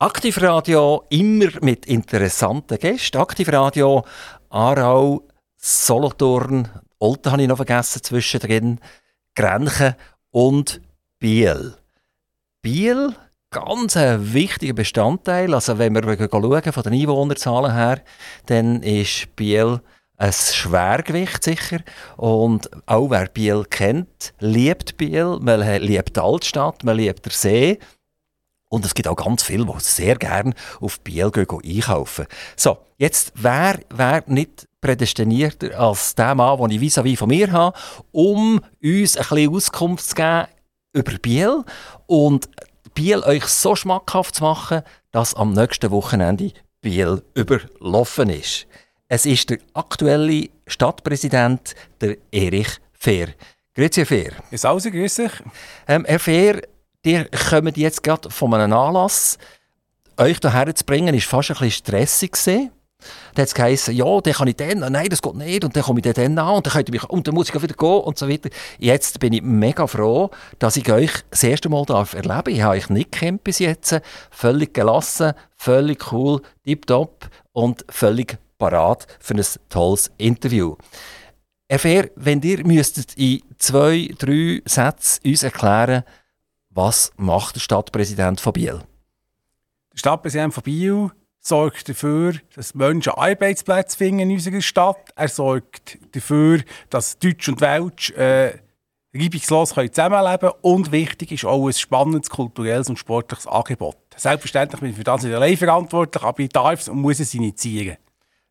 [0.00, 3.18] Aktivradio immer mit interessanten Gästen.
[3.18, 4.04] Aktivradio
[4.48, 6.68] Aarau, Solothurn,
[7.00, 8.78] Olten habe ich noch vergessen zwischendrin,
[9.34, 9.96] Grenchen
[10.30, 10.80] und
[11.18, 11.74] Biel.
[12.62, 13.12] Biel,
[13.50, 15.52] ganz ein wichtiger Bestandteil.
[15.52, 18.00] Also wenn wir schauen von den Einwohnerzahlen her,
[18.46, 19.80] dann ist Biel
[20.16, 21.78] ein Schwergewicht sicher.
[22.16, 25.38] Und auch wer Biel kennt, liebt Biel.
[25.40, 27.78] Man liebt die Altstadt, man liebt den See.
[28.68, 32.26] Und es gibt auch ganz viele, die sehr gerne auf Biel gehen, gehen einkaufen.
[32.56, 37.76] So, jetzt, wer, wer nicht prädestinierter als der Mann, den ich vis-à-vis von mir habe,
[38.12, 40.46] um uns ein bisschen Auskunft zu geben
[40.92, 41.64] über Biel
[42.06, 42.48] und
[42.94, 48.66] Biel euch so schmackhaft zu machen, dass am nächsten Wochenende Biel überlaufen ist.
[49.08, 53.28] Es ist der aktuelle Stadtpräsident, der Erich Fehr.
[53.74, 54.32] Grüezi, Herr Fehr.
[54.50, 55.20] Ist also grüß
[55.86, 56.62] Ähm, Herr Fehr,
[57.04, 59.38] ihr kommt jetzt gerade von einem Anlass.
[60.16, 62.32] Euch hierher zu bringen, war fast ein bisschen stressig.
[63.34, 65.84] Dann hat es geheißen, ja, dann kann ich dann, nein, das geht nicht, und dann
[65.84, 68.00] komme ich dann an, und dann, könnt ihr mich, und dann muss ich wieder gehen,
[68.00, 68.50] und so weiter.
[68.78, 72.48] Jetzt bin ich mega froh, dass ich euch das erste Mal darf erleben darf.
[72.48, 74.00] Ich habe euch nicht kennt bis jetzt.
[74.32, 80.76] Völlig gelassen, völlig cool, tipptopp und völlig parat für ein tolles Interview.
[81.68, 86.02] Herr Fair, wenn ihr müsstet in zwei, drei Sätzen uns erklären,
[86.70, 88.80] was macht der Stadtpräsident von Biel?
[89.92, 95.10] Der Stadtpräsident von Biel sorgt dafür, dass Menschen Arbeitsplätze finden in unserer Stadt.
[95.16, 98.58] Er sorgt dafür, dass Deutsch und Welsch äh,
[99.14, 100.52] reibungslos zusammenleben können.
[100.62, 103.96] Und wichtig ist auch ein spannendes kulturelles und sportliches Angebot.
[104.16, 107.34] Selbstverständlich bin ich für das nicht allein verantwortlich, aber ich darf es und muss es
[107.34, 107.96] initiieren.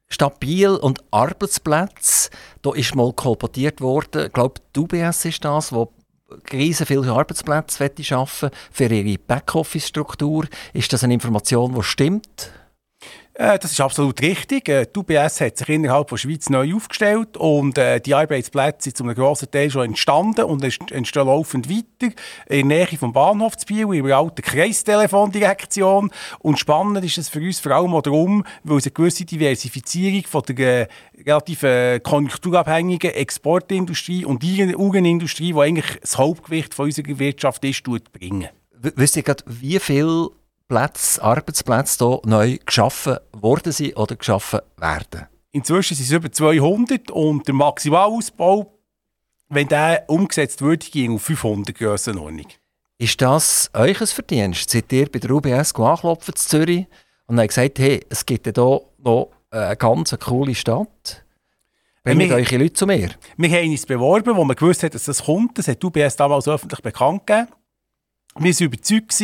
[0.09, 2.29] Stabil und Arbeitsplätze,
[2.61, 5.91] da ist mal kolportiert worden, ich glaube, die UBS ist das, wo
[6.51, 10.45] riesen viele Arbeitsplätze schaffen für ihre Backoffice-Struktur.
[10.73, 12.51] Ist das eine Information, die stimmt?
[13.37, 14.67] Äh, das ist absolut richtig.
[14.67, 18.97] Äh, die UBS hat sich innerhalb der Schweiz neu aufgestellt und äh, die Arbeitsplätze sind
[18.97, 22.15] zu einem grossen Teil schon entstanden und entstehen laufend weiter
[22.47, 26.09] in der Nähe vom Bahnhof zu Biel, in der alten Kreisstelefondirektion.
[26.39, 30.23] Und spannend ist es für uns vor allem auch darum, weil es eine gewisse Diversifizierung
[30.23, 30.87] von der
[31.23, 31.61] relativ
[32.01, 38.47] konjunkturabhängigen Exportindustrie und der Uhrenindustrie, die eigentlich das Hauptgewicht von unserer Wirtschaft ist, bringen.
[38.71, 40.29] Wisst ihr gerade, wie viel
[40.67, 45.27] Plätze, Arbeitsplätze hier neu geschaffen worden sind oder geschaffen werden?
[45.51, 48.73] Inzwischen sind es über 200 und der Maximalausbau,
[49.49, 52.47] wenn der umgesetzt würde, ging auf 500 Grössenordnung.
[52.97, 54.69] Ist das euch ein Verdienst?
[54.69, 56.87] Seid ihr bei der UBS angeklopft in Zürich
[57.27, 61.23] und habt gesagt, hey, es gibt hier noch eine ganz coole Stadt?
[62.03, 63.11] Bringt eure Leute zu mir?
[63.37, 65.57] Wir haben uns beworben, wo man gewusst hat, dass das kommt.
[65.57, 67.49] Das hat UBS damals öffentlich bekannt gegeben.
[68.37, 69.21] Wir waren überzeugt,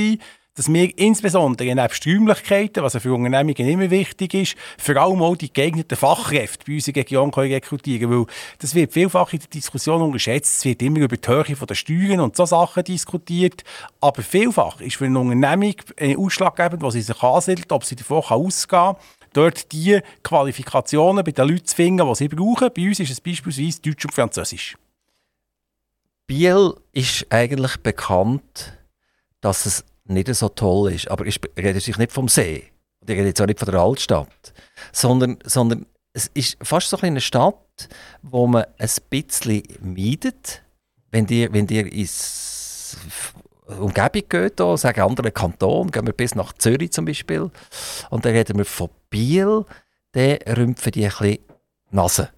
[0.56, 5.52] dass wir insbesondere neben Räumlichkeiten, was für Unternehmungen immer wichtig ist, vor allem auch die
[5.52, 8.20] geeigneten Fachkräfte bei unserer Region rekrutieren können.
[8.28, 10.58] Weil das wird vielfach in der Diskussion unterschätzt.
[10.58, 13.64] Es wird immer über die Höhe der Steuern und so Sachen diskutiert.
[14.00, 15.76] Aber vielfach ist für eine Unternehmung
[16.18, 18.96] ausschlaggebend, wo sie sich ansiedelt, ob sie davon ausgehen kann,
[19.34, 22.70] dort die Qualifikationen bei den Leuten zu finden, die sie brauchen.
[22.76, 24.78] Bei uns ist es beispielsweise Deutsch und Französisch.
[26.28, 28.78] Biel ist eigentlich bekannt,
[29.42, 31.10] dass es nicht so toll ist.
[31.10, 32.72] Aber ich rede sich nicht vom See.
[33.02, 34.54] Ich rede jetzt auch nicht von der Altstadt.
[34.92, 37.90] Sondern, sondern es ist fast so eine Stadt,
[38.22, 40.62] wo man ein bisschen meidet,
[41.12, 42.98] wenn ihr, wenn ihr ins
[43.68, 47.50] Umgebung geht, hier, sagen andere Kanton, gehen wir bis nach Zürich zum Beispiel,
[48.10, 49.66] und dann reden wir von Biel,
[50.12, 51.40] dann rümpfen die ein bisschen
[51.92, 52.30] Nase.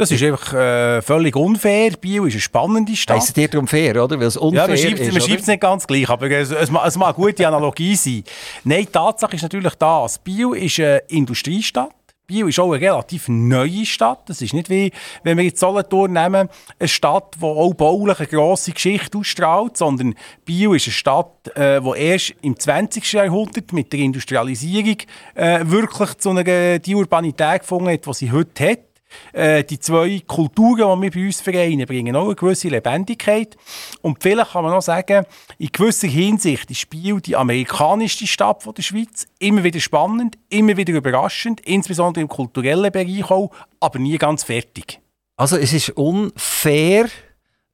[0.00, 1.90] Das ist einfach äh, völlig unfair.
[1.90, 3.18] Biel ist eine spannende Stadt.
[3.18, 4.18] Heißt dir darum fair, oder?
[4.18, 5.12] Weil es unfair ja, man schreibt, ist.
[5.12, 8.24] Man schreibt es nicht ganz gleich, aber es, es, es mag eine gute Analogie sein.
[8.64, 10.18] Nein, die Tatsache ist natürlich das.
[10.18, 11.90] Biel ist eine Industriestadt.
[12.26, 14.26] Biel ist auch eine relativ neue Stadt.
[14.30, 14.90] Das ist nicht wie,
[15.22, 20.14] wenn wir jetzt Solothurn nehmen, eine Stadt, die auch baulich eine grosse Geschichte ausstrahlt, sondern
[20.46, 23.12] Biel ist eine Stadt, äh, die erst im 20.
[23.12, 24.96] Jahrhundert mit der Industrialisierung
[25.34, 28.89] äh, wirklich zu einer die Urbanität gefunden hat, die sie heute hat.
[29.32, 33.56] Äh, die zwei Kulturen, die wir bei uns vereinen, bringen auch eine gewisse Lebendigkeit.
[34.02, 35.24] Und vielleicht kann man noch sagen,
[35.58, 39.26] in gewisser Hinsicht ist Biel die amerikanischste Stadt der Schweiz.
[39.38, 45.00] Immer wieder spannend, immer wieder überraschend, insbesondere im kulturellen Bereich auch, aber nie ganz fertig.
[45.36, 47.08] Also es ist unfair,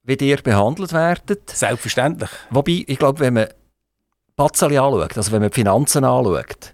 [0.03, 1.49] wie ihr behandelt werdet.
[1.49, 2.29] Selbstverständlich.
[2.49, 3.47] Wobei, ich glaube, wenn man
[4.37, 6.73] Pazzali anschaut, also wenn man die Finanzen anschaut,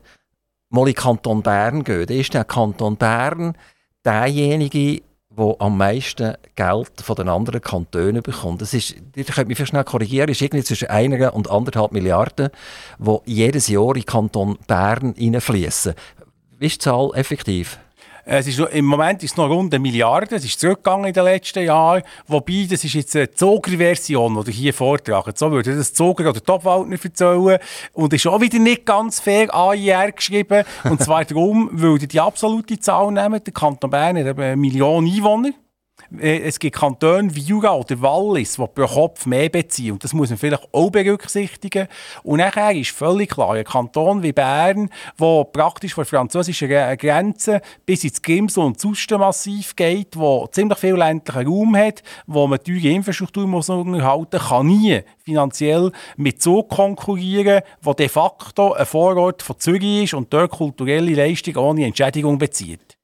[0.70, 3.58] mal in Kanton Bern geht, dann ist der Kanton Bern
[4.06, 5.02] derjenige,
[5.36, 8.62] der am meisten Geld von den anderen Kantonen bekommt.
[8.62, 12.50] Das ist, ihr könnt mich schnell korrigieren, ist irgendwie zwischen einer und anderthalb Milliarden,
[13.00, 15.94] die jedes Jahr in den Kanton Bern reinfließen.
[16.60, 17.80] Ist die Zahl effektiv?
[18.26, 20.36] Es ist, Im Moment ist es noch rund eine Milliarde.
[20.38, 22.04] Es ist zurückgegangen in den letzten Jahren.
[22.28, 25.34] Wobei, das ist jetzt eine Zoger-Version, die hier vortragen.
[25.36, 27.60] So würde das Zoger oder Topwaldner erzählen.
[27.92, 30.64] Und ist auch wieder nicht ganz fair AIR geschrieben.
[30.86, 33.44] Und zwar darum, weil die absolute Zahl nehmen.
[33.44, 35.52] Der Kanton Bern hat eine Million Einwohner.
[36.20, 39.94] Äh, es gibt Kantone wie Jura oder Wallis, die pro Kopf mehr beziehen.
[39.94, 41.88] Und das muss man vielleicht auch berücksichtigen.
[42.24, 44.90] Und nachher ist völlig klar, ein Kanton wie Bern,
[45.20, 50.96] der praktisch von der französischen Grenze bis ins Grimsel und Zustenmassiv geht, wo ziemlich viel
[50.96, 57.62] ländlichen Raum hat, wo man teure Infrastruktur muss unterhalten kann, nie finanziell mit Zug konkurrieren,
[57.82, 62.98] wo de facto ein Vorort von Zürich ist und dort kulturelle Leistung ohne Entschädigung bezieht.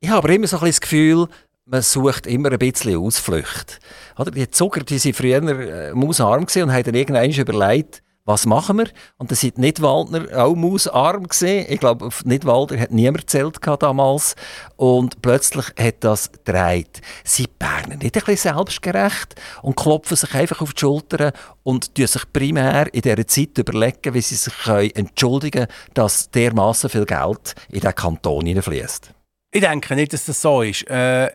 [0.00, 1.28] Ich habe aber immer so ein bisschen das Gefühl,
[1.66, 3.80] man sucht immer ein bisschen Ausflucht.
[4.18, 4.30] Oder?
[4.30, 8.88] Die Zucker die waren früher äh, mausarm und haben dann irgendwann überlegt, was machen wir?
[9.18, 11.66] Und dann sind Nidwaldner auch mausarm gesehen.
[11.68, 14.34] Ich glaube, auf Nidwalder hat niemand erzählt damals.
[14.74, 17.02] Und plötzlich hat das gedreht.
[17.22, 21.30] Sind Berner nicht ein bisschen selbstgerecht und klopfen sich einfach auf die Schultern
[21.62, 24.66] und tun sich primär in dieser Zeit überlegen, wie sie sich
[24.96, 29.12] entschuldigen können, dass dermaßen viel Geld in diesen Kanton hineinfließt?
[29.52, 30.82] Ich denke nicht, dass das so ist.
[30.90, 31.30] Äh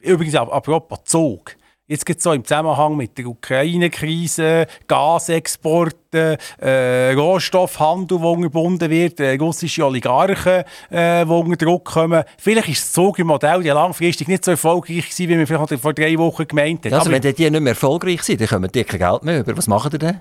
[0.00, 1.56] Übrigens, apropos Zug.
[1.90, 9.20] Jetzt geht es so im Zusammenhang mit der Ukraine-Krise, Gasexporte, äh, Rohstoffhandel, der gebunden wird,
[9.20, 12.24] äh, russische Oligarchen, äh, die unter Druck kommen.
[12.36, 16.18] Vielleicht ist das Zug-Modell ja langfristig nicht so erfolgreich gewesen, wie man vielleicht vor drei
[16.18, 16.92] Wochen gemeint hat.
[16.92, 19.56] Ja, also wenn die nicht mehr erfolgreich sind, dann kommen die kein Geld mehr über.
[19.56, 20.20] Was machen die denn?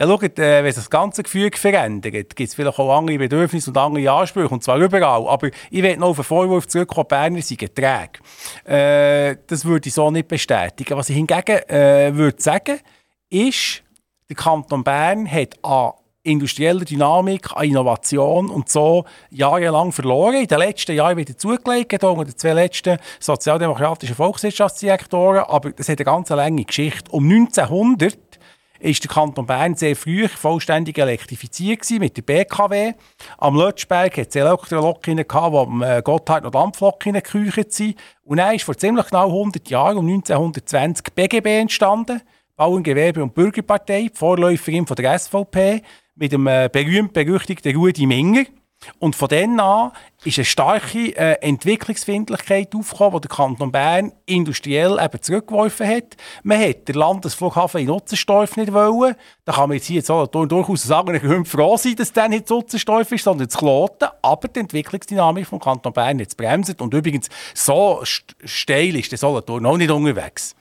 [0.00, 3.70] Ja, schaut, äh, wenn sich das ganze Gefüge verändert, gibt es vielleicht auch andere Bedürfnisse
[3.70, 5.26] und andere Ansprüche, und zwar überall.
[5.26, 8.20] Aber ich will noch auf den Vorwurf zurückkommen, Berner sind Geträge.
[8.64, 10.96] Äh, das würde ich so nicht bestätigen.
[10.96, 12.78] Was ich hingegen äh, würde sagen,
[13.28, 13.82] ist,
[14.28, 15.90] der Kanton Bern hat an
[16.22, 20.36] industrieller Dynamik, an Innovation und so jahrelang verloren.
[20.36, 25.42] In den letzten Jahren wieder zugelegt, unter den zwei letzten sozialdemokratischen Volkswirtschaftsdirektoren.
[25.48, 27.10] Aber das hat eine ganz lange Geschichte.
[27.10, 28.27] Um 1900
[28.80, 32.92] ist der Kanton Bern sehr früh vollständig elektrifiziert gewesen, mit der BKW.
[33.38, 37.96] Am Lötschberg hat es Elektrolokomotiven die am äh, Gotthard noch Dampflokomotiven gekücht sind.
[38.22, 42.20] Und dann ist vor ziemlich genau 100 Jahren, um 1920, BGB entstanden.
[42.56, 45.82] Bauern, Gewerbe und Bürgerpartei, Vorläuferin von der SVP,
[46.16, 48.44] mit dem äh, berühmt-berüchtigten Rudi Minger.
[48.98, 49.92] Und von dann an
[50.24, 56.16] ist eine starke äh, Entwicklungsfindlichkeit aufgekommen, die der Kanton Bern industriell eben zurückgeworfen hat.
[56.42, 59.14] Man hat den Landesflughafen in Utzenstorf nicht wollen.
[59.44, 62.50] Da kann man jetzt hier so durchaus sagen, ich bin froh sein, dass der nicht
[62.50, 64.08] Utzenstorf ist, sondern zu Kloten.
[64.22, 66.80] Aber die Entwicklungsdynamik vom Kanton Bern jetzt bremst.
[66.80, 70.54] Und übrigens, so steil ist der Solothurn auch nicht unterwegs.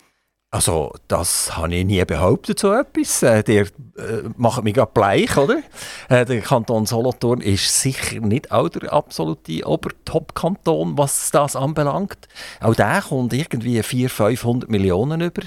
[0.49, 3.21] Also, das habe ich nie behauptet, so etwas.
[3.21, 5.61] Äh, der äh, macht mich gerade bleich, oder?
[6.07, 12.29] Äh, der Kanton Solothurn ist sicher nicht auch der absolute Obertop-Kanton, was das anbelangt.
[12.61, 15.41] Auch der kommt irgendwie 400, 500 Millionen über.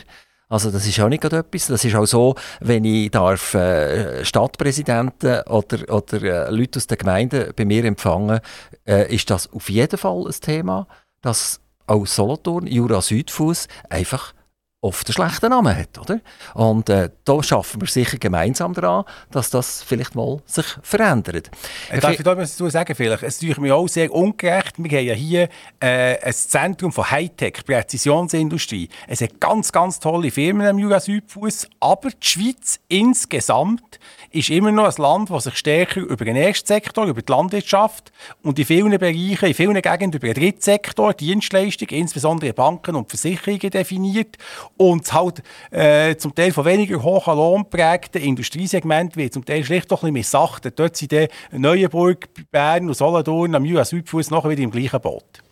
[0.51, 1.69] Also das ist auch nicht etwas.
[1.69, 6.99] Das ist auch so, wenn ich darf äh, Stadtpräsidenten oder, oder äh, Leute aus der
[6.99, 8.41] Gemeinde bei mir empfangen,
[8.87, 10.89] äh, ist das auf jeden Fall ein Thema,
[11.23, 14.35] dass auch Solothurn, Jura Südfuss einfach
[14.83, 16.21] oft einen schlechten Namen hat, oder?
[16.55, 21.51] Und äh, da schaffen wir sicher gemeinsam daran, dass das vielleicht mal sich verändert.
[21.91, 23.23] Äh, darf ich da etwas dazu sagen vielleicht?
[23.23, 24.75] Es ist mir auch sehr ungerecht.
[24.79, 25.49] Wir haben ja hier
[25.81, 28.89] äh, ein Zentrum von Hightech, Präzisionsindustrie.
[29.07, 33.99] Es hat ganz, ganz tolle Firmen am Jura Südfuss, aber die Schweiz insgesamt
[34.33, 38.13] ist immer noch ein Land, das sich stärker über den ersten Sektor, über die Landwirtschaft
[38.43, 43.11] und in vielen Bereichen, in vielen Gegenden über den dritten Sektor, Dienstleistungen, insbesondere Banken und
[43.11, 44.37] Versicherungen definiert
[44.77, 49.91] und halt äh, zum Teil von weniger hohen Lohn prägten Industriesegment wird zum Teil schlicht
[49.91, 50.79] doch ein bisschen missachtet.
[50.79, 55.43] Dort sind dann Neuenburg, Bern und Solothurn am Jura Südfuss nachher wieder im gleichen Boot.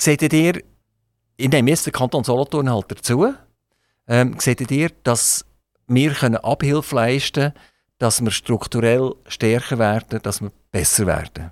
[0.00, 0.62] Seht ihr,
[1.36, 3.34] in dem ersten Kanton Solothurn halt dazu,
[4.06, 5.44] ähm, seht ihr, dass
[5.88, 7.54] wir können Abhilfe leisten können,
[7.98, 11.50] dass wir strukturell stärker werden, dass wir besser werden?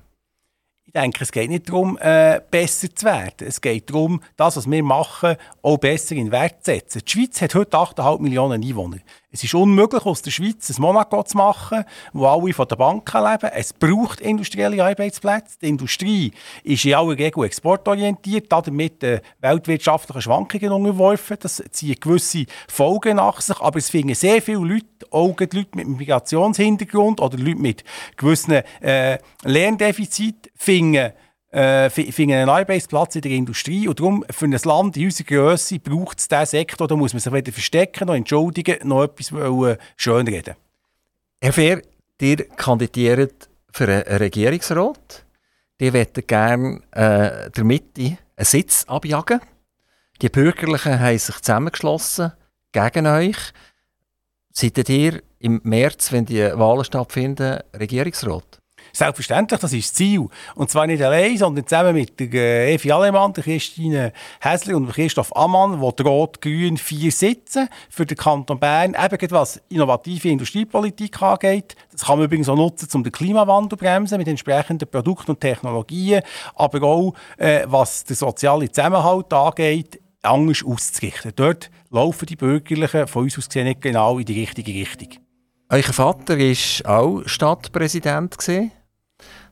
[0.84, 3.46] Ich denke, es geht nicht darum, äh, besser zu werden.
[3.46, 7.02] Es geht darum, das, was wir machen, auch besser in Wert zu setzen.
[7.04, 8.98] Die Schweiz hat heute 8,5 Millionen Einwohner.
[9.32, 13.24] Es ist unmöglich, aus der Schweiz ein Monaco zu machen, wo alle von der Banken
[13.24, 13.50] leben.
[13.52, 15.58] Es braucht industrielle Arbeitsplätze.
[15.60, 21.38] Die Industrie ist in aller Regel exportorientiert, damit äh, weltwirtschaftlichen Schwankungen unterworfen.
[21.40, 23.60] Das zieht gewisse Folgen nach sich.
[23.60, 27.84] Aber es finden sehr viele Leute, auch Leute mit Migrationshintergrund oder Leute mit
[28.16, 31.12] gewissen äh, Lerndefizit, finden
[31.56, 33.88] äh, finden einen Arbeitsplatz in der Industrie.
[33.88, 37.20] Und darum, für ein Land in unserer Größe braucht es diesen Sektor, da muss man
[37.20, 40.54] sich weder verstecken, noch entschuldigen, noch etwas wollen, schönreden.
[41.40, 41.80] Herr Fehr,
[42.20, 45.24] ihr kandidiert für einen Regierungsrat.
[45.80, 49.40] Die möchten gerne äh, der Mitte einen Sitz abjagen.
[50.20, 52.32] Die Bürgerlichen haben sich zusammengeschlossen
[52.72, 53.36] gegen euch.
[54.52, 58.60] Seid ihr im März, wenn die Wahlen stattfinden, Regierungsrat?
[58.96, 60.26] Selbstverständlich, das ist das Ziel.
[60.54, 64.10] Und zwar nicht allein, sondern zusammen mit der äh, Evi Alemann, der Christine
[64.40, 70.30] Häsler und Christoph Ammann, wo rot-grün vier sitzen für den Kanton Bern, eben was innovative
[70.30, 71.76] Industriepolitik angeht.
[71.92, 75.40] Das kann man übrigens auch nutzen, um den Klimawandel zu bremsen mit entsprechenden Produkten und
[75.42, 76.22] Technologien,
[76.54, 81.32] aber auch äh, was den sozialen Zusammenhalt angeht, anders auszurichten.
[81.36, 85.08] Dort laufen die Bürgerlichen von uns aus gesehen nicht genau in die richtige Richtung.
[85.68, 88.36] Euer Vater war auch Stadtpräsident.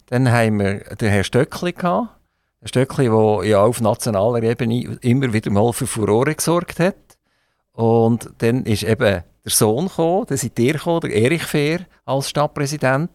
[0.07, 2.09] Dann haben wir den Herrn Stöckli gehabt.
[2.61, 6.97] Herr Stöckli, der ja auf nationaler Ebene immer wieder mal für Furore gesorgt hat.
[7.73, 12.31] Und dann ist eben der Sohn gekommen, dann seid ihr gekommen, der Erich Fehr als
[12.31, 13.11] Stadtpräsident.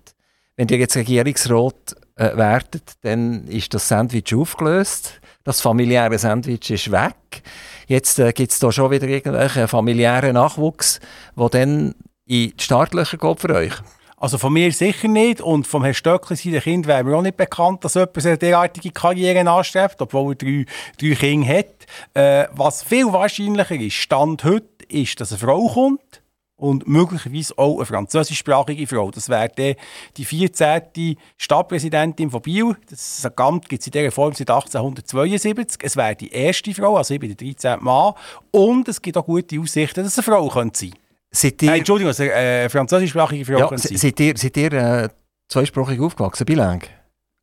[0.56, 5.22] Wenn ihr jetzt Regierungsrat äh, werdet, dann ist das Sandwich aufgelöst.
[5.44, 7.42] Das familiäre Sandwich ist weg.
[7.88, 11.00] Jetzt äh, gibt es da schon wieder irgendwelchen familiären Nachwuchs,
[11.36, 13.74] der dann in die Startlöcher geht für euch.
[14.20, 17.38] Also von mir sicher nicht und vom Herrn Stöckli, seinem Kind, wäre mir auch nicht
[17.38, 20.66] bekannt, dass jemand eine derartige Karriere anstrebt, obwohl er drei,
[21.00, 21.86] drei Kinder hat.
[22.14, 26.22] Äh, was viel wahrscheinlicher ist, Stand heute, ist, dass eine Frau kommt
[26.58, 29.10] und möglicherweise auch eine französischsprachige Frau.
[29.12, 29.76] Das wäre
[30.18, 31.16] die 14.
[31.38, 32.76] Stadtpräsidentin von Biel.
[32.90, 35.80] Das Amt gibt es in dieser Form seit 1872.
[35.82, 37.82] Es wäre die erste Frau, also ich bin der 13.
[37.82, 38.14] Mann.
[38.52, 40.92] Und es gibt auch gute Aussichten, dass es eine Frau sein könnte.
[41.32, 45.10] Seid ihr, äh, Entschuldigung, äh, französischsprachige Frau ja, seid ihr, seid ihr äh,
[45.48, 46.84] zweisprachig aufgewachsen, bilang?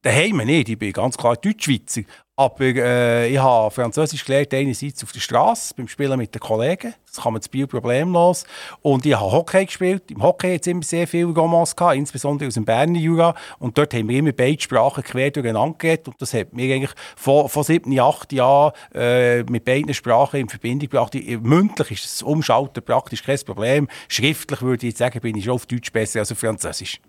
[0.02, 2.02] Daheim nicht, ich bin ganz klar Deutschschweizer.
[2.38, 6.92] Aber äh, ich habe Französisch gelernt, einerseits auf der Straße, beim Spielen mit den Kollegen.
[7.06, 8.44] Das kann man zu Biel problemlos.
[8.82, 10.10] Und ich habe Hockey gespielt.
[10.10, 13.34] Im Hockey hat es immer sehr viele Romans gehabt, insbesondere aus dem Berner Jura.
[13.58, 16.08] Und dort haben wir immer beide Sprachen quer durcheinander geredet.
[16.08, 20.50] Und das hat mir eigentlich vor, vor sieben, acht Jahren äh, mit beiden Sprachen in
[20.50, 21.14] Verbindung gebracht.
[21.14, 23.88] Mündlich ist das Umschalten praktisch kein Problem.
[24.08, 27.00] Schriftlich würde ich jetzt sagen, bin ich schon auf Deutsch besser als auf Französisch.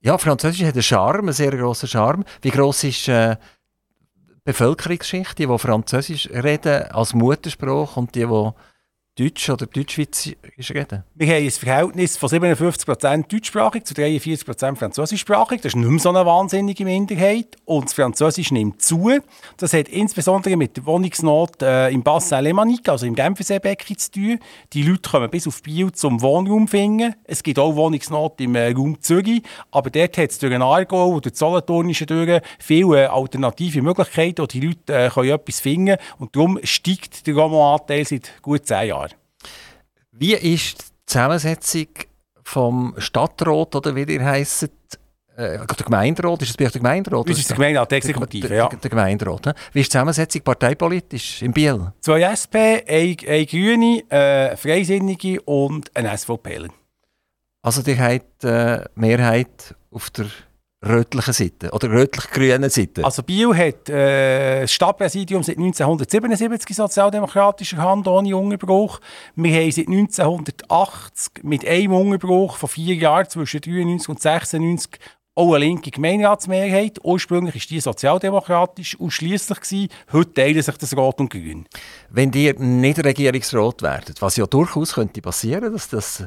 [0.00, 2.24] Ja, Französisch hat einen Charme, einen sehr grossen Charme.
[2.40, 3.36] Wie gross ist äh,
[4.48, 8.52] Bevölkerungsschicht, die, Französisch reden als Muttersprache und die, die
[9.18, 11.02] Deutsch oder Deutschschweizerisch reden?
[11.16, 15.60] Wir haben ein Verhältnis von 57% deutschsprachig zu 43% französischsprachig.
[15.60, 17.56] Das ist nicht mehr so eine wahnsinnige Minderheit.
[17.64, 19.10] Und das Französisch nimmt zu.
[19.56, 24.38] Das hat insbesondere mit der Wohnungsnot äh, im Bassin Lemanique, also im Genferseebecken, zu tun.
[24.72, 27.14] Die Leute kommen bis auf Biel zum Wohnraum finden.
[27.24, 29.42] Es gibt auch Wohnungsnot im äh, Raum Zürich.
[29.72, 34.42] Aber dort hat es durch den Aargau oder die Solothurnische durch viele äh, alternative Möglichkeiten,
[34.42, 35.98] wo die Leute äh, können etwas finden können.
[36.18, 39.07] Und darum steigt der Roman-Anteil seit gut zehn Jahren.
[40.18, 41.86] Wie ist die Zusammensetzung
[42.42, 44.64] vom Stadtrat oder wie ihr heisst,
[45.36, 47.28] äh, der Gemeinderat, ist es bei euch der Gemeinderat?
[47.28, 48.68] Das ist der Gemeinderat, der Exekutive, ja.
[48.68, 49.46] Der, der Gemeinderat.
[49.46, 49.54] Ne?
[49.72, 51.92] Wie ist die Zusammensetzung parteipolitisch in Biel?
[52.00, 56.68] Zwei SP, ein, ein Grüne, äh, Freisinnige und ein SVP.
[57.62, 60.26] Also die habt äh, Mehrheit auf der
[60.86, 63.04] rötlichen Seite oder rötlich-grünen Seite?
[63.04, 69.00] Also Biel hat äh, das Stadtpräsidium seit 1977 sozialdemokratischer Hand ohne Unterbruch.
[69.34, 74.98] Wir haben seit 1980 mit einem Unterbruch von vier Jahren zwischen 93 und 96
[75.38, 76.98] auch eine linke Gemeinderatsmehrheit.
[77.04, 79.88] Ursprünglich war die sozialdemokratisch ausschließlich.
[80.12, 81.66] Heute teilen sich das Rot und Grün.
[82.10, 86.24] Wenn ihr nicht Regierungsrat werdet, was ja durchaus könnte passieren, dass das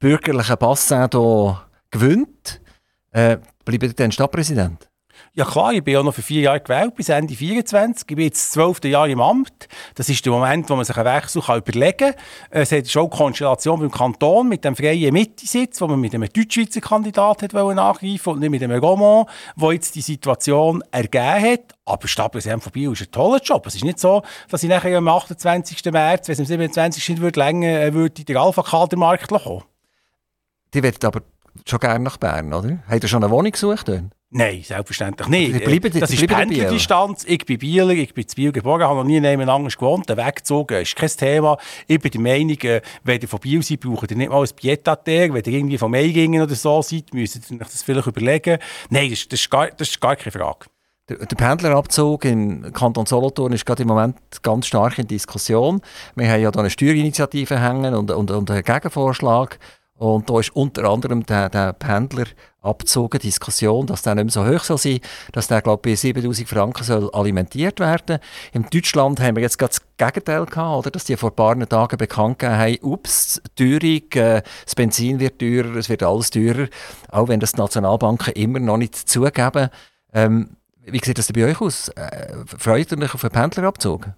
[0.00, 2.60] bürgerliche Bassin hier gewinnt,
[3.12, 4.90] äh, bleibt ihr dann Stadtpräsident?
[5.32, 8.04] Ja klar, ich bin ja noch für vier Jahre gewählt, bis Ende 24.
[8.08, 9.68] Ich bin jetzt das zwölfte Jahr im Amt.
[9.94, 12.14] Das ist der Moment, wo man sich einen Wechsel kann überlegen kann.
[12.50, 16.28] Es hat schon eine Konstellation beim Kanton mit dem freien Mitte-Sitz, wo man mit einem
[16.28, 21.74] Deutschschweizer Kandidat hat angreifen und nicht mit einem Roman, wo jetzt die Situation ergeben hat.
[21.84, 23.66] Aber Stadtpräsident von Biel ist ein toller Job.
[23.66, 25.84] Es ist nicht so, dass ich nachher am 28.
[25.92, 27.08] März, wenn es am 27.
[27.08, 29.62] nicht würde, länger äh, würde in den Alpha-Kadermarkt kommen.
[30.74, 31.22] Die werden aber
[31.68, 32.78] schon gerne nach Bern, oder?
[32.88, 33.88] Habt ihr schon eine Wohnung gesucht?
[33.88, 34.04] Dort?
[34.32, 35.54] Nein, selbstverständlich nicht.
[35.54, 37.24] Also bleiben, das ist Pendlerdistanz.
[37.26, 40.08] Ich bin Bieler, ich bin zu Biel geboren, habe noch nie nebeneinander gewohnt.
[40.08, 41.58] Der Wegzug ist kein Thema.
[41.88, 44.48] Ich bin der Meinung, äh, wenn ihr von Biel seid, braucht ihr nicht mal ein
[44.54, 48.60] Pied Wenn ihr irgendwie von Meigingen oder so seid, müsst ihr euch das vielleicht überlegen.
[48.88, 50.66] Nein, das, das, ist, gar, das ist gar keine Frage.
[51.08, 55.80] Der, der Pendlerabzug im Kanton Solothurn ist gerade im Moment ganz stark in Diskussion.
[56.14, 59.58] Wir haben ja da eine Steuerinitiative hängen und, und, und einen Gegenvorschlag.
[60.00, 64.46] Und da ist unter anderem der, der Pendlerabzug eine Diskussion, dass der nicht mehr so
[64.46, 65.00] hoch soll sein
[65.32, 68.18] dass der, glaube ich, bei 7000 Franken soll alimentiert werden
[68.54, 70.90] In Deutschland haben wir jetzt gerade das Gegenteil gehabt, oder?
[70.90, 75.38] dass die vor ein paar Tagen bekannt gegeben haben, ups, Teuerung, äh, das Benzin wird
[75.38, 76.68] teurer, es wird alles teurer,
[77.10, 79.68] auch wenn das die Nationalbanken immer noch nicht zugeben.
[80.14, 81.90] Ähm, wie sieht das bei euch aus?
[81.90, 84.08] Äh, freut ihr euch auf einen Pendlerabzug?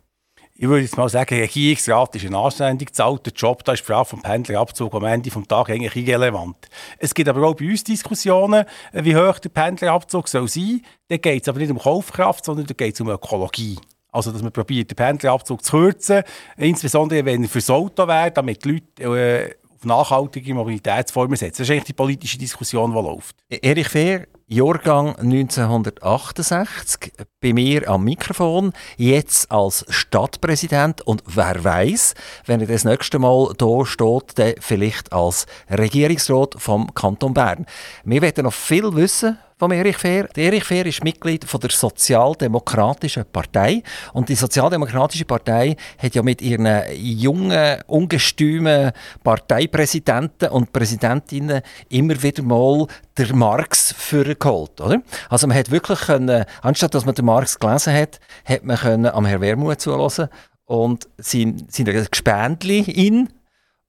[0.63, 3.65] Ich würde jetzt mal sagen, Regierungsrat ist ein anständig bezahlter Job.
[3.65, 6.69] Da ist die Frage vom Pendlerabzug am Ende des Tages eigentlich irrelevant.
[6.99, 10.83] Es gibt aber auch bei uns Diskussionen, äh, wie hoch der Pendlerabzug soll sein.
[11.09, 13.77] Da geht es aber nicht um Kaufkraft, sondern da geht es um Ökologie.
[14.13, 16.23] Also, dass man probiert, den Pendlerabzug zu kürzen,
[16.57, 21.59] insbesondere wenn er fürs Auto wäre, damit die Leute äh, auf nachhaltige Mobilitätsformen setzen.
[21.59, 23.37] Das ist eigentlich die politische Diskussion, die läuft.
[23.49, 32.15] Erich Fehr, Jahrgang 1968, bei mir am Mikrofon, jetzt als Stadtpräsident und wer weiß,
[32.47, 37.67] wenn er das nächste Mal hier steht, dann vielleicht als Regierungsrat vom Kanton Bern.
[38.05, 40.29] Wir werden noch viel wissen von Erich Fehr.
[40.37, 46.43] Erich Fehr ist Mitglied von der Sozialdemokratischen Partei und die Sozialdemokratische Partei hat ja mit
[46.43, 46.67] ihren
[46.97, 48.91] jungen, ungestümen
[49.23, 55.01] Parteipräsidenten und Präsidentinnen immer wieder mal der Marx vorgeholt, oder?
[55.31, 59.07] Also man hat wirklich können, anstatt dass man den Marx gelesen hat, hat man können
[59.07, 60.27] am Herr Wermuth zulassen
[60.65, 63.29] und sein, sein Gespendli in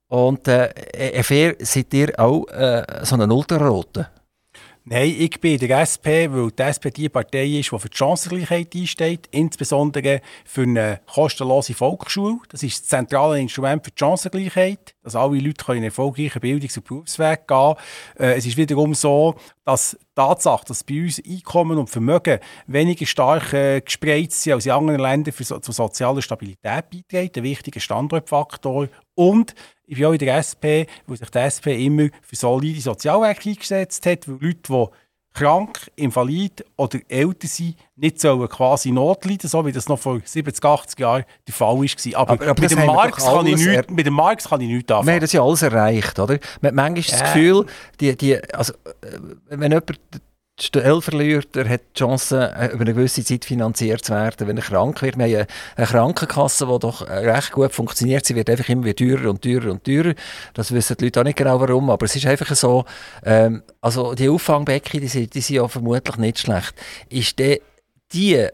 [0.06, 4.06] und äh, Fehr, seid ihr auch äh, so einen Ultraroten?
[4.86, 8.74] Nein, ich bin der SP, weil die SP die Partei ist, die für die Chancengleichheit
[8.74, 12.36] einsteht, insbesondere für eine kostenlose Volksschule.
[12.50, 16.86] Das ist das zentrale Instrument für die Chancengleichheit, dass alle Leute einen erfolgreichen Bildungs- und
[16.86, 17.76] Berufsweg gehen können.
[18.18, 23.06] Äh, es ist wiederum so, dass die Tatsache, dass bei uns Einkommen und Vermögen weniger
[23.06, 27.44] stark äh, gespreizt sind als in anderen Ländern für so, zur sozialen Stabilität beiträgt, ein
[27.44, 28.88] wichtiger Standortfaktor.
[29.14, 29.54] Und
[29.86, 34.06] ich bin auch in der SP, weil sich die SP immer für solide Sozialwerke eingesetzt
[34.06, 34.88] hat, weil Leute, die
[35.34, 40.64] krank, invalid oder älter sind, nicht sollen quasi notleiden, so wie das noch vor 70,
[40.64, 42.20] 80 Jahren der Fall war.
[42.20, 44.90] Aber, aber, aber mit, dem Marx kann ich nicht, mit dem Marx kann ich nichts
[44.90, 45.06] anfangen.
[45.08, 46.38] Wir haben das ja alles erreicht, oder?
[46.60, 47.66] Man hat manchmal das Gefühl,
[48.00, 50.00] die, die, also, äh, wenn jemand
[51.56, 55.02] Er hat die Chance, äh, über eine gewisse Zeit finanziert zu werden, wenn er krank
[55.02, 55.18] wird.
[55.18, 58.24] Wir haben eine Krankenkasse, die doch recht gut funktioniert.
[58.24, 60.14] Sie wird einfach immer teurer und teurer und teurer.
[60.54, 62.84] Das wissen die Leute auch nicht genau warum, aber es ist einfach so,
[63.24, 66.74] ähm, also die Auffangbecken, die sind, die sind ja vermutlich nicht schlecht.
[67.08, 67.60] Ist die,
[68.12, 68.46] die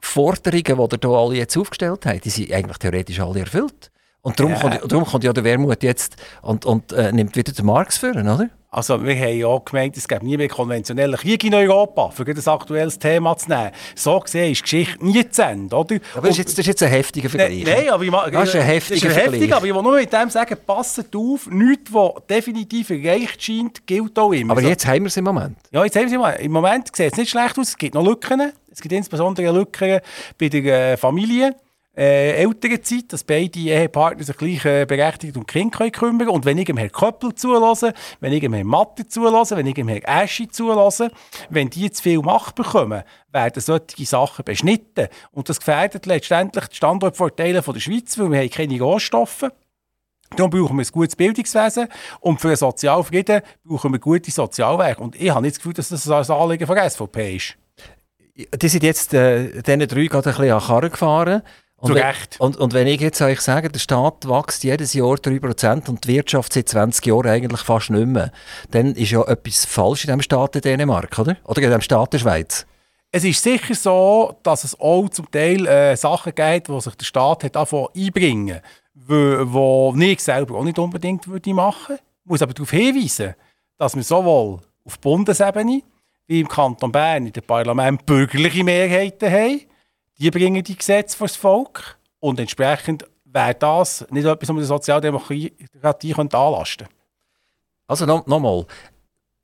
[0.00, 3.90] Forderungen, die ihr hier alle jetzt aufgestellt habt, die sind eigentlich theoretisch alle erfüllt?
[4.22, 4.58] Und darum, ja.
[4.58, 8.26] kommt, darum kommt ja der Wermut jetzt und, und äh, nimmt wieder den Marx führen,
[8.26, 8.48] oder?
[8.72, 12.24] Also wir haben ja auch gemeint, es gibt nie mehr konventionellen Krieg in Europa, für
[12.24, 13.72] ein aktuelles Thema zu nehmen.
[13.96, 15.96] So gesehen ist die Geschichte nie zu Ende, oder?
[16.14, 17.64] Aber das ist, jetzt, das ist jetzt ein heftiger Vergleich.
[17.64, 19.40] Nein, aber ich, das ist ein heftiger ist Vergleich.
[19.40, 23.84] Heftig, aber ich will nur mit dem sagen, passet auf, nichts, was definitiv erreicht scheint,
[23.84, 24.52] gilt auch immer.
[24.52, 25.56] Aber jetzt haben wir es im Moment.
[25.72, 26.40] Ja, jetzt haben wir es im Moment.
[26.40, 28.52] Im Moment sieht es nicht schlecht aus, es gibt noch Lücken.
[28.70, 29.98] Es gibt insbesondere Lücken
[30.38, 31.56] bei der äh, Familie
[31.96, 36.44] äh, älteren Zeit, dass beide Ehepartner sich gleich äh, berechtigt um Kind können kümmern Und
[36.44, 39.88] wenn ich dem Herrn Köppel zulasse, wenn ich dem Herrn Matte zulasse, wenn ich dem
[39.88, 41.10] Herrn Aschi zulasse,
[41.48, 45.08] wenn die zu viel Macht bekommen, werden solche Sachen beschnitten.
[45.32, 49.50] Und das gefährdet letztendlich die Standortvorteile der Schweiz, weil wir haben keine Rohstoffe
[50.36, 51.88] Darum brauchen wir ein gutes Bildungswesen
[52.20, 55.02] und für den Sozialfrieden brauchen wir gute Sozialwerke.
[55.02, 57.56] Und ich habe nicht das Gefühl, dass das ein Anliegen von SVP ist.
[58.36, 61.42] Die sind jetzt äh, diesen drei gerade ein bisschen an Karren gefahren.
[61.80, 62.36] Und Zu Recht.
[62.38, 66.08] Und, und wenn ich jetzt euch sage, der Staat wächst jedes Jahr 3% und die
[66.08, 68.30] Wirtschaft seit 20 Jahren eigentlich fast nicht mehr,
[68.70, 71.36] dann ist ja etwas falsch in dem Staat in Dänemark, oder?
[71.44, 72.66] Oder in dem Staat der Schweiz.
[73.10, 77.04] Es ist sicher so, dass es auch zum Teil äh, Sachen gibt, die sich der
[77.04, 78.60] Staat hat einbringen
[78.94, 82.02] wo, wo ich selber auch nicht unbedingt würde machen würde.
[82.24, 83.34] Ich muss aber darauf hinweisen,
[83.78, 85.82] dass wir sowohl auf Bundesebene
[86.26, 89.60] wie im Kanton Bern in den Parlament bürgerliche Mehrheiten haben
[90.20, 94.58] die bringen die Gesetze vor das Volk und entsprechend wäre das nicht etwas, was man
[94.58, 95.52] der Sozialdemokratie
[95.82, 96.86] anlasten könnte.
[97.86, 98.66] Also nochmal, no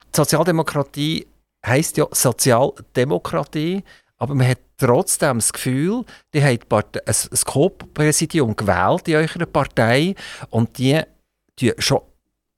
[0.05, 1.27] die Sozialdemokratie
[1.65, 3.83] heisst ja Sozialdemokratie,
[4.17, 10.15] aber man hat trotzdem das Gefühl, die haben ein, Co-Präsidium gewählt in eurer Partei
[10.49, 11.01] und die
[11.59, 12.01] die schon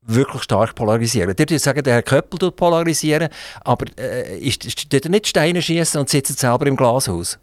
[0.02, 1.36] wirklich stark polarisieren.
[1.36, 3.30] Die sagen, der Herr Köppel polarisieren,
[3.62, 7.40] aber äh, ist, ist, ist nicht Steine schießen und sitzt selber im Glashaus?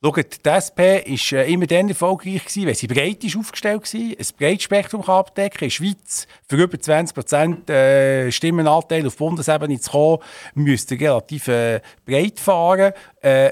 [0.00, 4.00] Schaut, die SP war äh, immer dann erfolgreich, gewesen, weil sie breit ist aufgestellt war,
[4.00, 9.16] ein breites Spektrum kann abdecken In der Schweiz für über 20 Prozent äh, Stimmenanteil auf
[9.16, 10.18] Bundesebene zu kommen,
[10.54, 12.92] müsste relativ äh, breit fahren.
[13.22, 13.50] Äh,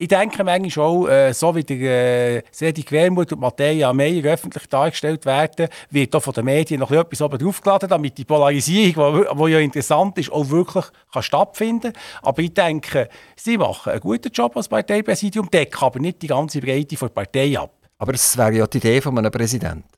[0.00, 4.68] ich denke manchmal auch, äh, so wie der äh, Sedi Quermut und Matthäa Meyer öffentlich
[4.68, 9.50] dargestellt werden, wird auch von den Medien noch etwas oben draufgeladen, damit die Polarisierung, die
[9.50, 11.92] ja interessant ist, auch wirklich kann stattfinden.
[12.22, 16.60] Aber ich denke, sie machen einen guten Job als Parteipräsidium, decken aber nicht die ganze
[16.60, 17.72] Breite der Partei ab.
[17.98, 19.97] Aber das wäre ja die Idee von einem Präsidenten.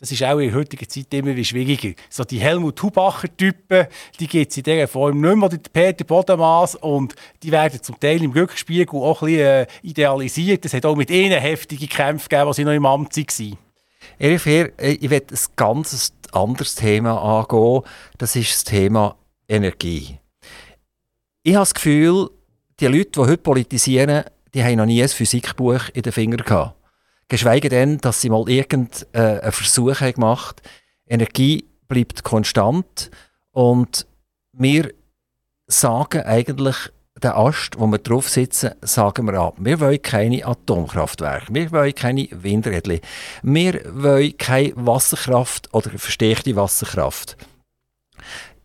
[0.00, 1.92] Das ist auch in der heutigen Zeit immer schwieriger.
[2.08, 3.88] So die Helmut Hubacher-Typen,
[4.20, 7.98] die gibt es in dieser Form nicht mehr, oder Peter Bodemas, und die werden zum
[7.98, 10.64] Teil im Rückspiegel auch ein bisschen äh, idealisiert.
[10.64, 13.58] Es hat auch mit ihnen heftige Kämpfe gegeben, als sie noch im Amt waren.
[14.20, 17.82] Erich Fair, äh, ich werde ein ganz anderes Thema angehen.
[18.18, 19.16] Das ist das Thema
[19.48, 20.18] Energie.
[21.42, 22.30] Ich habe das Gefühl,
[22.78, 24.22] die Leute, die heute politisieren,
[24.54, 26.77] die haben noch nie ein Physikbuch in den Fingern gehabt.
[27.28, 30.62] Geschweige denn, dass sie mal irgendeinen äh, Versuch haben gemacht
[31.08, 33.10] Energie bleibt konstant
[33.52, 34.06] und
[34.52, 34.92] wir
[35.66, 36.76] sagen eigentlich,
[37.22, 39.56] den Ast, wo wir drauf sitzen, sagen wir ab.
[39.58, 43.00] Wir wollen keine Atomkraftwerke, wir wollen keine Windräder,
[43.42, 47.36] wir wollen keine Wasserkraft oder verstärkte Wasserkraft.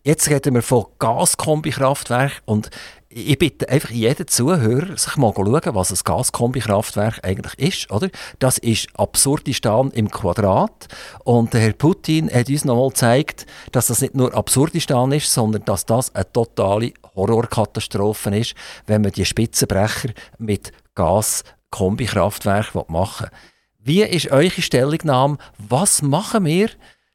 [0.04, 2.70] Jetzt reden wir von Gaskombikraftwerken und
[3.16, 7.92] ich bitte einfach jeden Zuhörer, sich mal schauen, was ein Gaskombikraftwerk eigentlich ist.
[7.92, 8.10] Oder?
[8.40, 10.88] Das ist Absurdistan im Quadrat.
[11.22, 15.64] Und der Herr Putin hat uns nochmal gezeigt, dass das nicht nur Absurdistan ist, sondern
[15.64, 18.54] dass das eine totale Horrorkatastrophe ist,
[18.86, 23.38] wenn man die Spitzenbrecher mit Gaskombikraftwerk machen will.
[23.78, 25.38] Wie ist eure Stellungnahme?
[25.58, 26.70] Was machen wir,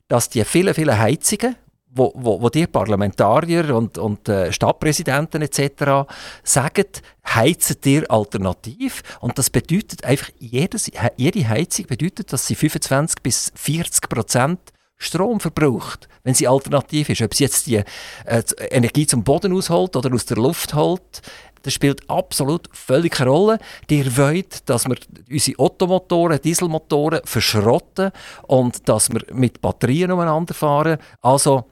[0.07, 1.57] dass die vielen, vielen Heizungen,
[1.91, 6.07] wo, wo, wo die Parlamentarier und, und äh, Stadtpräsidenten etc.
[6.43, 6.85] sagen,
[7.25, 9.01] heizen ihr alternativ.
[9.21, 14.59] Und das bedeutet einfach, jedes, jede Heizung bedeutet, dass sie 25 bis 40 Prozent
[15.01, 17.21] Strom verbraucht, wenn sie alternativ ist.
[17.21, 21.21] Ob sie jetzt die äh, Energie zum Boden ausholt oder aus der Luft holt,
[21.63, 23.59] das spielt absolut völlig keine Rolle.
[23.89, 24.97] Ihr wollt, dass wir
[25.29, 28.11] unsere Ottomotoren, Dieselmotoren verschrotten
[28.47, 30.97] und dass wir mit Batterien umeinander fahren.
[31.21, 31.65] Also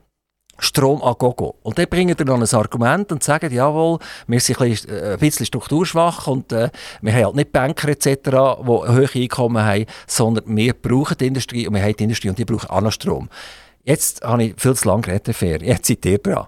[0.60, 1.56] Strom an Gogo.
[1.64, 5.46] Und dann bringen dann noch ein Argument und sagen, jawohl, wir sind ein bisschen, äh,
[5.46, 6.70] strukturschwach und äh,
[7.02, 11.68] wir haben halt nicht Banker etc., die hohe Einkommen haben, sondern wir brauchen die Industrie
[11.68, 13.30] und wir haben die Industrie und die brauchen auch noch Strom.
[13.84, 15.62] Jetzt habe ich viel zu lange geredet, Fair.
[15.62, 16.48] Jetzt seid ihr dran.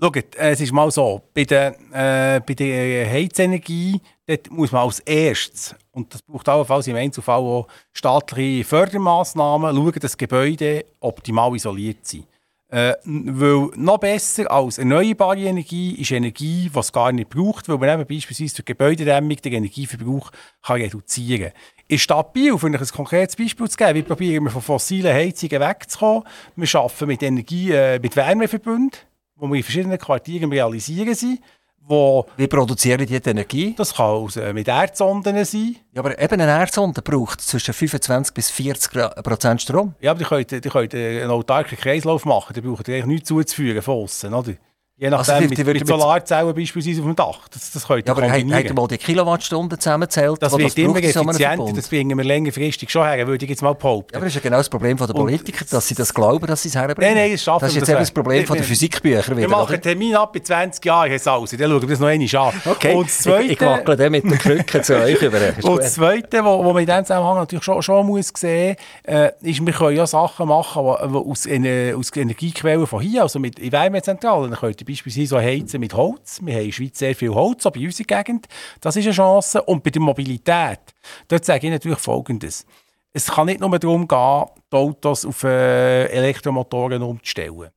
[0.00, 5.00] Schaut, es ist mal so, bei der, äh, bei der Heizenergie dort muss man als
[5.00, 12.04] erstes, und das braucht allenfalls im Einzelfall auch staatliche Fördermaßnahmen, schauen, dass Gebäude optimal isoliert
[12.06, 12.26] sind.
[12.68, 17.78] Äh, weil noch besser als erneuerbare Energie ist Energie, die es gar nicht braucht, weil
[17.78, 21.60] man eben beispielsweise durch Gebäudedämmung den Energieverbrauch kann reduzieren kann.
[21.86, 26.24] In Stadt Biel, um ein konkretes Beispiel zu geben, wir probieren von fossilen Heizungen wegzukommen.
[26.56, 28.90] Wir arbeiten mit Energie, äh, mit Wärmeverbünden,
[29.36, 31.40] die wir in verschiedenen Quartieren realisieren sind.
[31.88, 33.74] Wo Wie produzieren die die Energie?
[33.76, 35.76] Das kann aus, äh, mit Erdsonden sein.
[35.92, 39.94] Ja, aber eben eine Erdsonde braucht zwischen 25 bis 40 Prozent Strom.
[40.00, 42.54] Ja, aber die können, die können einen autarken Kreislauf machen.
[42.54, 44.54] Die brauchen eigentlich nichts zuzuführen von außen, oder?
[44.98, 47.48] Je nachdem, also mit, mit Solarzellen beispielsweise auf dem Dach.
[47.52, 50.40] Das, das könnt ja, aber habt ihr mal die Kilowattstunden zusammenzählt?
[50.40, 53.74] Das wird das immer effizienter, das bringen wir längerfristig schon her, würde ich jetzt mal
[53.74, 54.14] behaupten.
[54.14, 56.62] Ja, aber das ist ja genau das Problem der Politiker, dass sie das glauben, dass
[56.62, 57.12] sie es herbringen.
[57.12, 59.36] Nein, nein, das schaffen Das ist jetzt eben das Problem von der Physikbücher.
[59.36, 62.08] Wir machen einen Termin ab in 20 Jahren, Herr Sausi, dann schauen wir das noch
[62.08, 62.62] einmal an.
[62.64, 65.36] Okay, und das Zweite, ich, ich wackle dann mit den Krücken zu euch über.
[65.62, 69.32] Und das Zweite, was man in diesem Zusammenhang natürlich schon, schon muss sehen muss, äh,
[69.42, 74.50] ist, wir können ja Sachen machen die, aus, aus Energiequellen von hier, also mit Wärmezentralen,
[74.50, 76.40] dann könnt beispielsweise heizen mit Holz.
[76.42, 78.46] Wir haben in der Schweiz sehr viel Holz, auch bei unserer Gegend.
[78.80, 79.62] Das ist eine Chance.
[79.62, 80.80] Und bei der Mobilität,
[81.28, 82.64] dort sage ich natürlich Folgendes.
[83.12, 87.70] Es kann nicht nur darum gehen, die Autos auf äh, Elektromotoren umzustellen.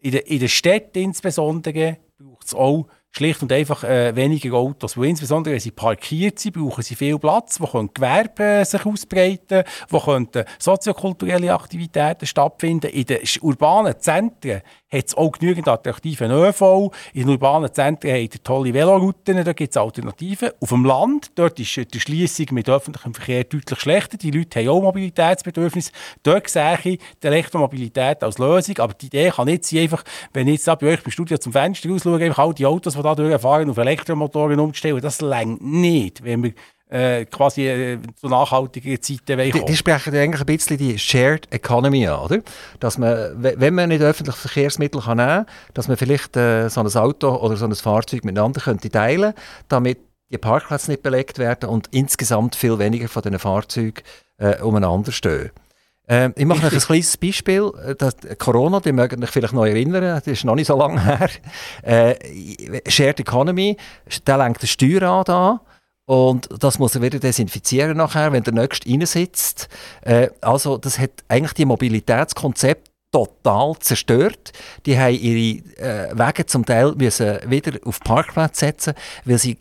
[0.00, 4.96] In, de, in den Städten insbesondere braucht es auch schlicht und einfach äh, weniger Autos.
[4.96, 8.84] Weil insbesondere, wenn sie parkiert sind, brauchen sie viel Platz, wo können Gewerbe äh, sich
[8.84, 10.28] ausbreiten, wo können
[10.58, 12.90] soziokulturelle Aktivitäten stattfinden.
[12.90, 16.90] In den urbanen Zentren hat es auch genügend attraktiven ÖV.
[17.14, 20.50] In den urbanen Zentren haben ihr tolle Velorouten, da gibt es Alternativen.
[20.60, 24.18] Auf dem Land, dort ist die Schließung mit öffentlichem Verkehr deutlich schlechter.
[24.18, 25.92] Die Leute haben auch Mobilitätsbedürfnisse.
[26.22, 28.78] Dort sehe ich die Elektromobilität als Lösung.
[28.78, 31.38] Aber die Idee kann nicht sein, einfach, wenn ich jetzt da bei euch im Studio
[31.38, 35.00] zum Fenster rausschaue, einfach all die Autos, die da durchfahren, auf Elektromotoren umzustellen.
[35.00, 36.52] Das längt nicht, wenn wir
[36.92, 42.06] äh, quasi äh, zu nachhaltigen Zeiten die, die sprechen eigentlich ein bisschen die Shared Economy
[42.06, 42.38] an, oder?
[42.80, 46.80] Dass man, wenn man nicht öffentliche Verkehrsmittel kann nehmen kann, dass man vielleicht äh, so
[46.80, 49.32] ein Auto oder so ein Fahrzeug miteinander könnte teilen
[49.68, 49.98] damit
[50.30, 54.02] die Parkplätze nicht belegt werden und insgesamt viel weniger von diesen Fahrzeugen
[54.38, 55.50] äh, umeinander stehen.
[56.08, 57.70] Ähm, ich mache euch ein kleines Beispiel.
[57.86, 61.02] Äh, das Corona, die mögen euch vielleicht noch erinnern, das ist noch nicht so lange
[61.04, 61.30] her.
[61.82, 63.76] Äh, Shared Economy,
[64.26, 65.60] der lenkt den Steuerrad an
[66.06, 69.68] und das muss er wieder desinfizieren nachher, wenn der Nächste reinsitzt.
[70.02, 74.52] Äh, also das hat eigentlich die Mobilitätskonzept total zerstört.
[74.86, 79.58] Die haben ihre äh, Wege zum Teil müssen wieder auf Parkplätze setzen, weil sie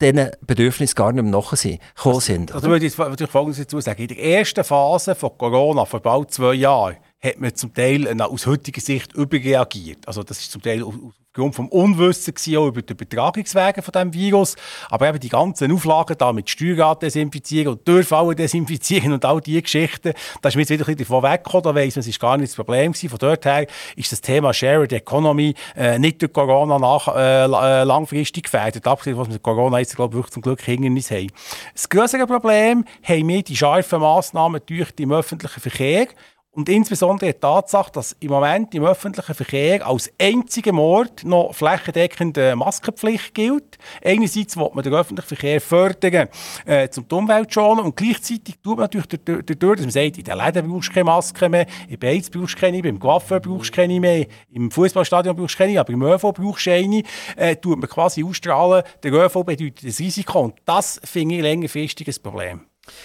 [0.00, 2.52] diesen Bedürfnissen gar nicht mehr nachgekommen sind.
[2.52, 4.02] Also, würde ich jetzt Folgendes dazu sagen.
[4.02, 8.46] In der ersten Phase von Corona, vor bald zwei Jahren, hat man zum Teil aus
[8.46, 10.06] heutiger Sicht überreagiert.
[10.06, 14.56] Also das ist zum Teil aufgrund vom Unwissen auch über die Übertragungswege von dem Virus.
[14.88, 19.62] Aber eben die ganzen Auflagen da mit Steuerrad desinfizieren und Dürrfallen desinfizieren und all diese
[19.62, 21.62] Geschichten, da ist mir jetzt wieder ein bisschen davon weggekommen.
[21.64, 23.10] Da weiss man, es ist gar nicht das Problem gewesen.
[23.10, 27.84] Von dort her ist das Thema Shared Economy äh, nicht durch Corona nach, äh, äh
[27.84, 28.86] langfristig gefährdet.
[28.86, 31.30] Abgesehen was wir Corona jetzt, glaube ich, zum Glück Hindernis haben.
[31.74, 36.08] Das größere Problem haben wir die scharfen Massnahmen durch den öffentlichen Verkehr.
[36.56, 42.56] Und insbesondere die Tatsache, dass im Moment im öffentlichen Verkehr als einziger Ort noch flächendeckende
[42.56, 43.76] Maskenpflicht gilt.
[44.02, 46.28] Einerseits will man den öffentlichen Verkehr fördern,
[46.64, 50.38] äh, zum Umwelt schonen und gleichzeitig tut man natürlich dadurch, dass man sagt, in den
[50.38, 53.76] Läden brauchst du keine Maske mehr, in Beiz brauchst du keine, beim Coiffeur brauchst du
[53.76, 57.02] keine mehr, im Fußballstadion brauchst du keine, aber im ÖV brauchst du eine,
[57.36, 62.08] äh, tut man quasi ausstrahlen, der ÖV bedeutet das Risiko und das finde ich längerfristig
[62.08, 62.60] ein Problem.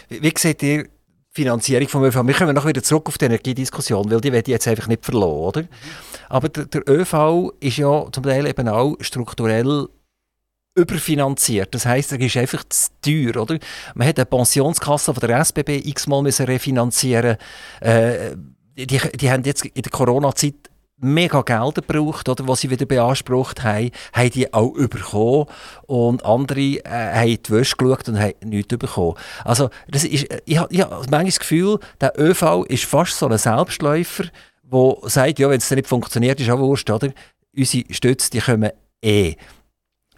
[0.08, 0.86] Wie, wie seht ihr
[1.34, 2.28] Finanzierung vom ÖV.
[2.28, 5.06] Wir kommen noch wieder zurück auf die Energiediskussion, weil die werde ich jetzt einfach nicht
[5.06, 5.64] verloren, oder?
[6.28, 9.88] Aber der, der ÖV ist ja zum Teil eben auch strukturell
[10.76, 11.74] überfinanziert.
[11.74, 13.60] Das heißt, er ist einfach zu teuer, oder?
[13.96, 17.38] Man hat eine Pensionskasse von der SBB x-mal refinanzieren.
[17.80, 18.36] Äh,
[18.78, 20.71] die, die haben jetzt in der Corona-Zeit
[21.02, 25.48] mega Gelder gebraucht, oder, was sie wieder beansprucht haben, haben die auch bekommen.
[25.88, 29.16] Und andere äh, haben die Wäsche geschaut und haben nichts bekommen.
[29.44, 33.38] Also, das ist, ich habe hab manchmal das Gefühl, der ÖV ist fast so ein
[33.38, 34.26] Selbstläufer,
[34.64, 37.10] der sagt, ja, wenn es nicht funktioniert, ist auch wurscht, oder?
[37.56, 39.36] Unsere Stütze, die kommen eh.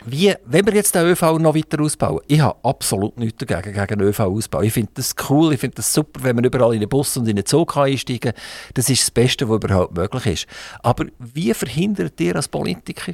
[0.05, 3.99] Wie, wenn wir jetzt den ÖV noch weiter ausbauen, ich habe absolut nichts dagegen, gegen
[3.99, 4.61] den ÖV-Ausbau.
[4.61, 7.27] Ich finde das cool, ich finde das super, wenn man überall in den Bus und
[7.27, 8.41] in den Zug einsteigen kann.
[8.73, 10.47] Das ist das Beste, was überhaupt möglich ist.
[10.81, 13.13] Aber wie verhindert ihr als Politiker,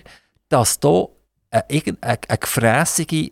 [0.49, 1.05] dass da
[1.51, 3.31] eine, eine, eine gefräßige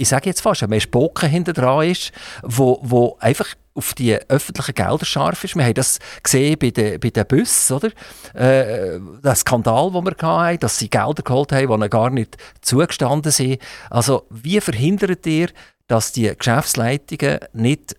[0.00, 4.74] ich sage jetzt fast, ein Spocken hinter dran ist, wo, wo einfach auf die öffentlichen
[4.74, 5.56] Gelder scharf ist.
[5.56, 7.88] Wir haben das gesehen bei den, bei den Bussen, oder?
[8.34, 12.36] Äh, der Skandal, den wir hatten, dass sie Gelder geholt haben, die ihnen gar nicht
[12.60, 13.60] zugestanden sind.
[13.88, 15.48] Also, wie verhindert ihr,
[15.86, 17.96] dass die Geschäftsleitungen nicht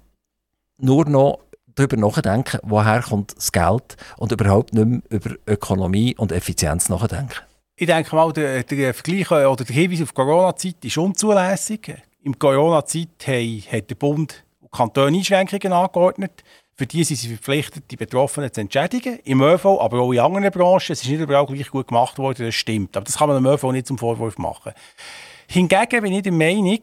[0.77, 6.31] nur noch darüber nachdenken, woher kommt das Geld und überhaupt nicht mehr über Ökonomie und
[6.31, 7.39] Effizienz nachdenken?
[7.77, 11.95] Ich denke mal, der, der Vergleich äh, oder der Hinweis auf die Corona-Zeit ist unzulässig.
[12.21, 13.25] In Corona-Zeit
[13.71, 16.43] hat der Bund und Kantone Einschränkungen angeordnet.
[16.75, 19.19] Für die sind sie verpflichtet, die Betroffenen zu entschädigen.
[19.25, 20.93] Im ÖV, aber auch in anderen Branchen.
[20.93, 22.95] Es ist nicht überall gleich gut gemacht worden, das stimmt.
[22.95, 24.71] Aber das kann man dem ÖV nicht zum Vorwurf machen.
[25.47, 26.79] Hingegen bin ich der Meinung,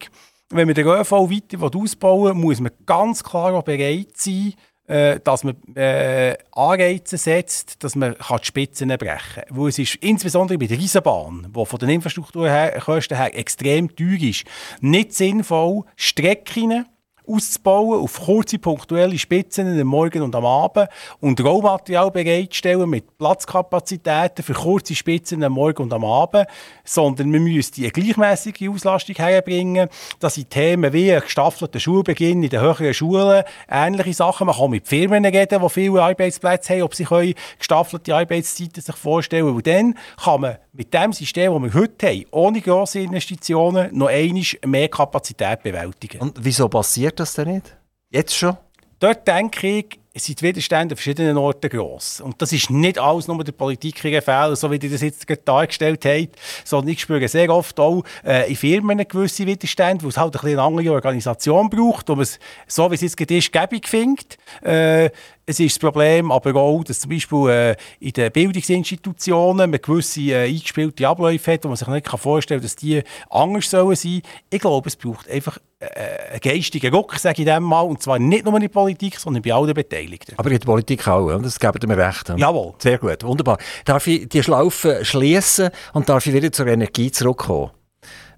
[0.49, 4.53] wenn man den ÖV weiter ausbauen will, muss man ganz klar auch bereit sein,
[4.87, 9.43] äh, dass man äh, Anreize setzt, dass man kann die Spitzen brechen kann.
[9.49, 14.45] Weil es ist insbesondere bei der Eisenbahn, die von den Infrastrukturkosten her extrem teuer ist,
[14.79, 16.85] nicht sinnvoll, Strecken
[17.27, 24.43] auszubauen auf kurze punktuelle Spitzen am Morgen und am Abend und Rohmaterial bereitstellen mit Platzkapazitäten
[24.43, 26.47] für kurze Spitzen am Morgen und am Abend,
[26.83, 29.89] sondern wir müssen eine gleichmäßige Auslastung herbringen.
[30.19, 34.47] Das sind Themen wie ein gestaffelter Schulbeginn in den höheren Schulen, ähnliche Sachen.
[34.47, 38.95] Man kann mit Firmen reden, die viele Arbeitsplätze haben, ob sie können gestaffelte Arbeitszeiten sich
[38.95, 39.63] vorstellen können.
[39.63, 44.43] Dann kann man mit dem System, das wir heute haben, ohne grosse Investitionen, noch einmal
[44.65, 46.19] mehr Kapazität bewältigen.
[46.19, 47.77] Und wieso passiert das denn nicht?
[48.09, 48.57] Jetzt schon?
[48.99, 52.21] Dort denke ich, sind die Widerstände an verschiedenen Orten gross.
[52.21, 55.41] Und das ist nicht alles nur der Politiker Fehler, so wie ihr das jetzt gerade
[55.43, 60.17] dargestellt habt, sondern ich spüre sehr oft auch äh, in Firmen gewisse Widerstände, wo es
[60.17, 63.87] halt ein eine andere Organisation braucht, wo man es, so wie es jetzt ist, gäbig
[63.87, 64.37] findet.
[64.61, 65.11] Äh,
[65.49, 70.21] es ist das Problem aber auch, dass zum Beispiel äh, in den Bildungsinstitutionen man gewisse
[70.21, 74.21] äh, eingespielte Abläufe hat, wo man sich nicht vorstellen kann, dass die anders sollen sein.
[74.49, 78.19] Ich glaube, es braucht einfach äh, einen geistigen Ruck, sage ich dem mal, und zwar
[78.19, 80.35] nicht nur in der Politik, sondern bei allen Beteiligten.
[80.37, 82.29] Aber in der Politik auch, und das geben mir recht.
[82.35, 82.73] Jawohl.
[82.79, 83.57] Sehr gut, wunderbar.
[83.85, 87.71] Darf ich die Schlaufe schließen und darf ich wieder zur Energie zurückkommen?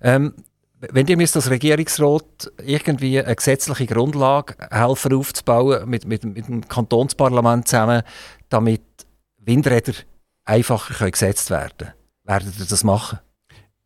[0.02, 0.36] Ähm,
[0.80, 7.68] wenn müsst als Regierungsrat irgendwie eine gesetzliche Grundlage helfen aufzubauen mit, mit, mit dem Kantonsparlament
[7.68, 8.04] zusammen,
[8.50, 8.82] damit
[9.38, 9.94] Windräder
[10.46, 11.94] einfacher können gesetzt werden
[12.30, 13.20] werdet ihr das machen?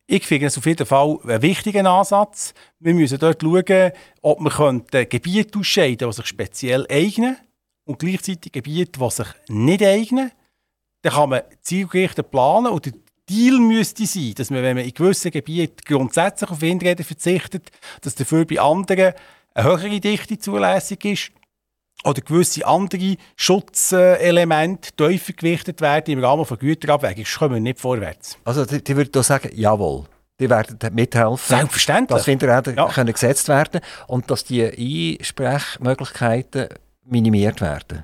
[0.05, 2.53] Ich finde es auf jeden Fall einen wichtigen Ansatz.
[2.79, 7.37] Wir müssen dort schauen, ob wir Gebiete ausscheiden können, die sich speziell eignen
[7.85, 10.31] und gleichzeitig Gebiete, die sich nicht eignen.
[11.01, 12.93] Dann kann man zielgerichtet planen und
[13.29, 17.69] Deal müsste sein, dass man, wenn man in gewissen Gebieten grundsätzlich auf Windräder verzichtet,
[18.01, 19.13] dass dafür bei anderen
[19.53, 21.31] eine höhere Dichte zulässig ist
[22.03, 28.37] oder gewisse andere Schutzelemente tiefer gewichtet werden im Rahmen von Güterabwägung, kommen wir nicht vorwärts.
[28.43, 30.05] Also die, die würde sagen, jawohl.
[30.39, 32.17] Die werden mithelfen, Selbstverständlich.
[32.17, 32.89] dass Windräder ja.
[32.89, 36.69] können gesetzt werden und dass die Einsprechmöglichkeiten
[37.05, 38.03] minimiert werden.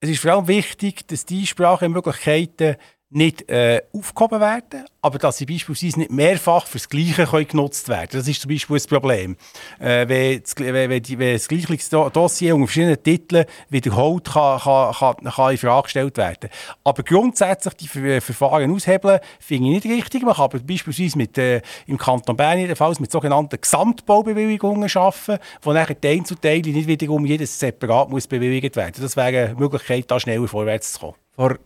[0.00, 2.76] Es ist vor allem wichtig, dass die Einsprachemöglichkeiten
[3.10, 8.08] nicht äh, aufgehoben werden, aber dass sie beispielsweise nicht mehrfach fürs Gleiche können genutzt werden
[8.12, 9.36] Das ist zum Beispiel ein Problem.
[9.78, 15.58] Äh, wenn, das, wenn, das gleiche unter verschiedenen Titeln wiederholt kann, kann, kann, kann in
[15.58, 16.50] Frage gestellt werden.
[16.82, 20.22] Aber grundsätzlich die Verfahren aushebeln, finde ich nicht richtig.
[20.22, 25.72] Man kann aber beispielsweise mit, äh, im Kanton Bern jedenfalls mit sogenannten Gesamtbaubewilligungen arbeiten, wo
[25.72, 28.94] nachher die Einzelteile nicht wiederum jedes separat muss bewilligt werden.
[29.00, 31.58] Das wäre eine Möglichkeit, da schneller vorwärts zu kommen.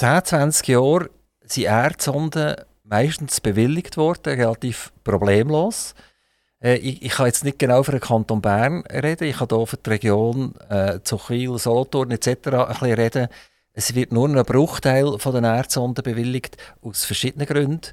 [0.00, 1.10] 10, 20 Jahren
[1.42, 5.94] sind Erdsonden meistens bewilligt worden, relativ problemlos.
[6.62, 9.66] Äh, ich, ich, kann jetzt nicht genau für den Kanton Bern reden, ich kann hier
[9.66, 12.28] für die Region äh, Zuchwil, Solothurn etc.
[12.28, 13.28] ein bisschen reden.
[13.74, 17.92] Es wird nur ein Bruchteil von den Erdsonden bewilligt, aus verschiedenen Gründen.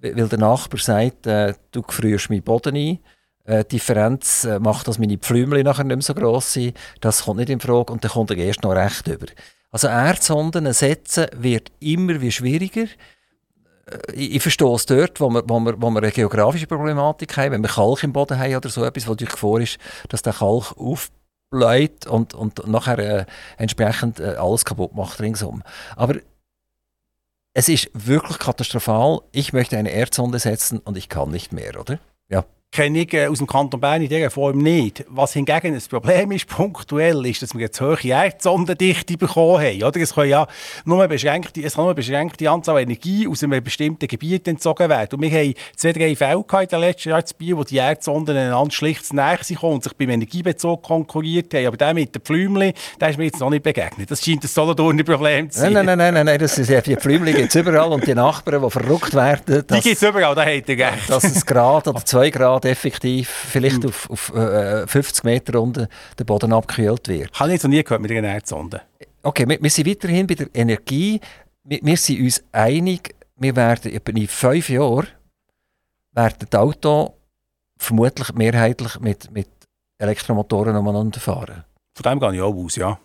[0.00, 2.98] Weil der Nachbar sagt, äh, du frierst meinen Boden ein.
[3.44, 6.78] Äh, die Differenz äh, macht, dass meine Pflümchen nachher nicht mehr so gross sind.
[7.02, 9.26] Das kommt nicht in Frage und dann kommt er erst noch recht über.
[9.76, 12.86] Also Erdsonden setzen wird immer wie schwieriger.
[13.84, 17.36] Äh, ich, ich verstehe es dort, wo wir, wo, wir, wo wir eine geografische Problematik
[17.36, 19.76] haben, wenn wir Kalk im Boden haben oder so etwas, wo natürlich vor ist,
[20.08, 23.26] dass der Kalk aufbläut und, und nachher äh,
[23.58, 25.62] entsprechend äh, alles kaputt macht ringsum.
[25.94, 26.14] Aber
[27.52, 29.20] es ist wirklich katastrophal.
[29.30, 31.98] Ich möchte eine Erdsonde setzen und ich kann nicht mehr, oder?
[32.30, 35.02] Ja kenne ich äh, aus dem Kanton Bern in dieser Form nicht.
[35.08, 39.82] Was hingegen ein Problem ist, punktuell, ist, dass wir jetzt hohe Erdsondendichte bekommen haben.
[39.82, 39.98] Oder?
[39.98, 40.46] Es, kann ja
[40.84, 44.90] nur eine beschränkte, es kann nur eine beschränkte Anzahl Energie aus einem bestimmten Gebiet entzogen
[44.90, 45.14] werden.
[45.14, 48.36] Und wir haben zwei, drei Fälle in den letzten Jahren zu Biel, wo die Erdsonden
[48.36, 51.68] einander schlicht näher sind und sich beim Energiebezug konkurriert haben.
[51.68, 54.10] Aber der mit den Pflümchen, der ist mir jetzt noch nicht begegnet.
[54.10, 55.72] Das scheint ein Solothurner Problem zu sein.
[55.72, 58.14] Nein, nein, nein, nein, nein das ist ja, die Pflümchen gibt es überall und die
[58.14, 59.64] Nachbarn, die verrückt werden.
[59.66, 61.08] Die gibt es überall, da hat er recht.
[61.08, 63.88] Dass es Grad oder zwei Grad effektiv vielleicht mhm.
[63.88, 67.38] auf, auf äh, 50 Meter unten der Boden abgekühlt wird.
[67.38, 68.82] Habe ich noch nie gehört mit einer Erdsonde.
[69.22, 71.20] Okay, wir, wir, sind weiterhin bei der Energie.
[71.64, 75.08] Wir, wir sind uns einig, wir werden in fünf Jahren
[76.12, 77.10] werden die Autos
[77.78, 79.48] vermutlich mehrheitlich mit, mit
[79.98, 81.64] Elektromotoren umeinander fahren.
[81.94, 82.98] Von dem gehe ich auch aus, ja.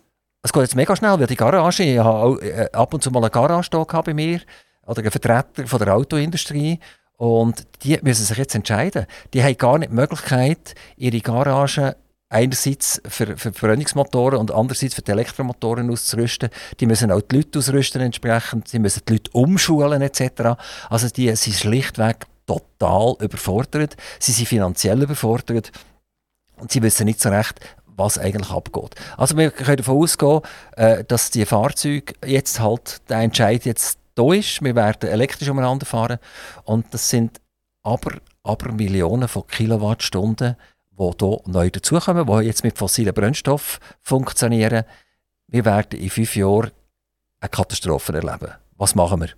[0.44, 3.12] Es geht jetzt mega schnell, weil die Garage, ich habe auch, äh, ab und zu
[3.12, 4.42] mal eine Garage bei mir,
[4.86, 6.80] oder einen Vertreter von der Autoindustrie,
[7.22, 9.06] und die müssen sich jetzt entscheiden.
[9.36, 11.96] Die haben gar nicht die Möglichkeit, ihre Garage
[12.30, 16.50] einerseits für, für Verbrennungsmotoren und andererseits für die Elektromotoren auszurüsten.
[16.80, 18.70] Die müssen auch die Leute ausrüsten entsprechend.
[18.70, 20.60] Sie müssen die Leute umschulen etc.
[20.90, 23.98] Also die sind schlichtweg total überfordert.
[24.18, 25.72] Sie sind finanziell überfordert
[26.58, 28.96] und sie wissen nicht so recht, was eigentlich abgeht.
[29.16, 30.42] Also wir können davon ausgehen,
[30.76, 34.64] äh, dass die Fahrzeuge jetzt halt der Entscheid jetzt da ist.
[34.64, 36.20] Wir werden elektrisch umeinander fahren.
[36.64, 37.42] Und das sind
[37.84, 40.56] aber, aber Millionen von Kilowattstunden,
[40.92, 44.84] die hier neu dazukommen, die jetzt mit fossilen Brennstoffen funktionieren.
[45.48, 46.72] Wir werden in fünf Jahren
[47.40, 48.54] eine Katastrophe erleben.
[48.78, 49.30] Was machen wir?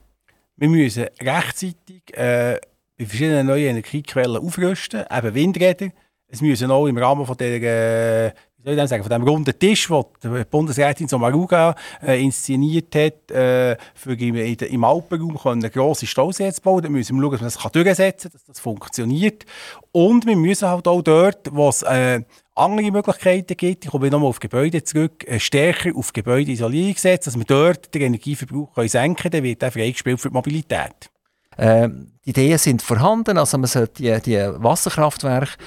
[0.55, 2.59] Wir müssen rechtzeitig äh,
[2.97, 5.89] bei verschiedenen neuen Energiequellen aufrüsten, eben Windräder.
[6.27, 8.33] Es müssen auch im Rahmen von der äh,
[8.63, 13.77] soll ich sagen, von dem runden Tisch, den die Bundesrätin Sommaruga äh, inszeniert hat, äh,
[13.93, 16.83] für im, im Alpenraum eine grosse Stausee zu bauen.
[16.83, 19.45] Da müssen wir schauen, dass man das durchsetzen kann, dass das funktioniert.
[19.91, 22.21] Und wir müssen halt auch dort, wo es äh,
[22.55, 27.37] andere Möglichkeiten gibt, ich komme nochmal auf Gebäude zurück, äh, stärker auf Gebäudeisolierung setzen, dass
[27.37, 31.09] wir dort den Energieverbrauch können senken können, dann wird der freigespielt für die Mobilität.
[31.57, 35.57] Ähm, die Ideen sind vorhanden, also man sollte die, die Wasserkraftwerke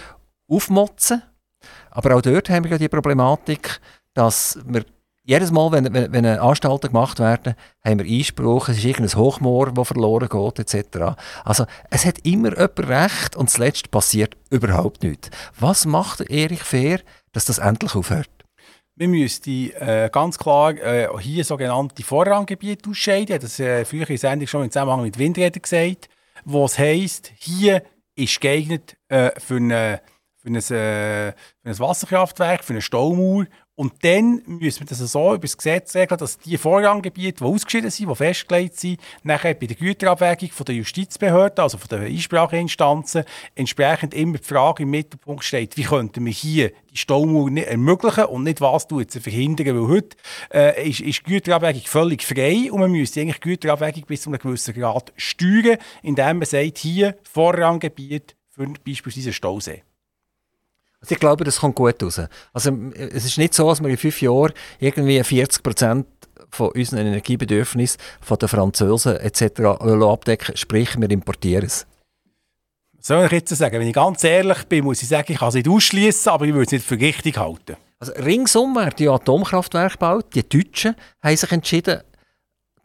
[0.48, 1.22] aufmotzen
[1.96, 3.80] aber auch dort haben wir die Problematik,
[4.12, 4.84] dass wir
[5.24, 9.72] jedes Mal, wenn, wenn, wenn Anstalten gemacht werden, haben wir Einspruch, es ist irgendein Hochmoor,
[9.72, 11.16] das verloren geht, etc.
[11.42, 15.30] Also es hat immer jemand recht und zuletzt passiert überhaupt nichts.
[15.58, 17.00] Was macht Erich Fehr,
[17.32, 18.30] dass das endlich aufhört?
[18.94, 23.40] Wir müssten äh, ganz klar äh, hier sogenannte Vorranggebiete ausscheiden.
[23.40, 26.08] Das äh, früher in Sendung schon im Zusammenhang mit Windrädern gesagt,
[26.44, 27.82] wo es heisst, hier
[28.14, 30.00] ist geeignet äh, für eine
[30.46, 35.34] für ein, äh, für ein Wasserkraftwerk, für eine Staumauer Und dann müssen wir das so
[35.34, 39.66] über das Gesetz regeln, dass die Vorranggebiete, die ausgeschieden sind, die festgelegt sind, nachher bei
[39.66, 43.24] der Güterabwägung von der Justizbehörde, also von den Einspracheinstanzen,
[43.54, 48.24] entsprechend immer die Frage im Mittelpunkt steht, wie könnten wir hier die Staumauer nicht ermöglichen
[48.26, 50.16] und nicht was zu verhindern, weil heute
[50.54, 54.30] äh, ist, ist die Güterabwägung völlig frei und man müsste eigentlich die Güterabwägung bis zu
[54.30, 59.82] einem gewissen Grad steuern, indem man sagt, hier Vorranggebiet für beispielsweise Stausee.
[61.00, 62.20] Also ich glaube, das kommt gut raus.
[62.52, 66.06] Also es ist nicht so, dass wir in fünf Jahren irgendwie 40 Prozent
[66.50, 69.60] von unseren Energiebedürfnissen von den Franzosen etc.
[69.60, 71.86] abdecken, sprich wir importieren es.
[72.98, 75.54] Soll ich jetzt sagen, wenn ich ganz ehrlich bin, muss ich sagen, ich kann es
[75.54, 77.76] nicht ausschließen, aber ich würde es nicht für richtig halten.
[77.98, 80.26] Also ringsum werden die Atomkraftwerke gebaut.
[80.34, 82.00] Die Deutschen haben sich entschieden,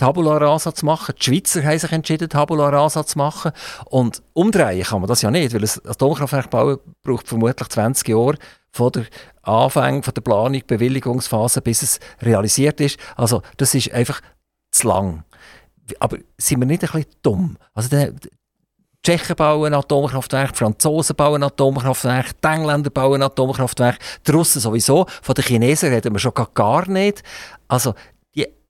[0.01, 1.13] Tabula Rasa zu machen.
[1.15, 3.51] Die Schweizer haben sich entschieden, Tabula Rasa zu machen.
[3.85, 8.35] Und umdrehen kann man das ja nicht, weil ein Atomkraftwerk bauen braucht vermutlich 20 Jahre
[8.71, 9.05] von der
[9.43, 12.99] Anfang von der Planung, Bewilligungsphase, bis es realisiert ist.
[13.15, 14.21] Also das ist einfach
[14.71, 15.23] zu lang.
[15.99, 17.57] Aber sind wir nicht ein bisschen dumm?
[17.75, 18.29] Also die
[19.03, 25.05] Tschechen bauen Atomkraftwerke, die Franzosen bauen Atomkraftwerke, die Engländer bauen Atomkraftwerke, die Russen sowieso.
[25.21, 27.21] Von den Chinesen reden wir schon gar nicht.
[27.67, 27.93] Also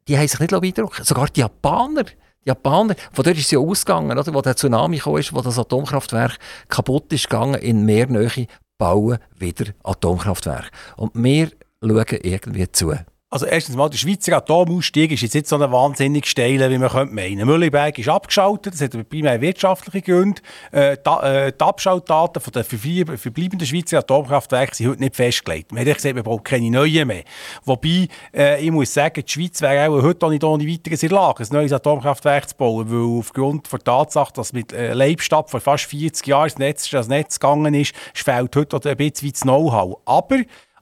[0.07, 2.13] die haben sich nicht beeindrucken Sogar die Japaner, die
[2.45, 6.37] Japaner, von dort ist es ja ausgegangen, oder, wo der Tsunami kam, wo das Atomkraftwerk
[6.67, 8.47] kaputt ist gegangen, in Meernähe
[8.77, 10.69] bauen wieder Atomkraftwerke.
[10.97, 12.95] Und wir schauen irgendwie zu.
[13.33, 16.89] Also erstens mal, der Schweizer Atomausstieg ist jetzt nicht so eine wahnsinnig steile, wie man
[16.89, 17.47] könnte meinen.
[17.47, 20.41] Mühleberg ist abgeschaltet, das hat primär wirtschaftliche Gründe.
[20.73, 25.71] Äh, äh, die Abschaltdaten der verbleibenden Schweizer Atomkraftwerke sind heute nicht festgelegt.
[25.71, 27.23] Man hat gesagt, man braucht keine neuen mehr.
[27.63, 31.07] Wobei, äh, ich muss sagen, die Schweiz wäre auch heute auch nicht ohne weiteres in
[31.07, 35.49] der Lage, ein neues Atomkraftwerk zu bauen, weil aufgrund der Tatsache, dass mit äh, Leibstadt
[35.49, 39.41] vor fast 40 Jahren das Netz, das Netz gegangen ist, fehlt heute ein bisschen das
[39.43, 40.01] Know-how.
[40.03, 40.41] Aber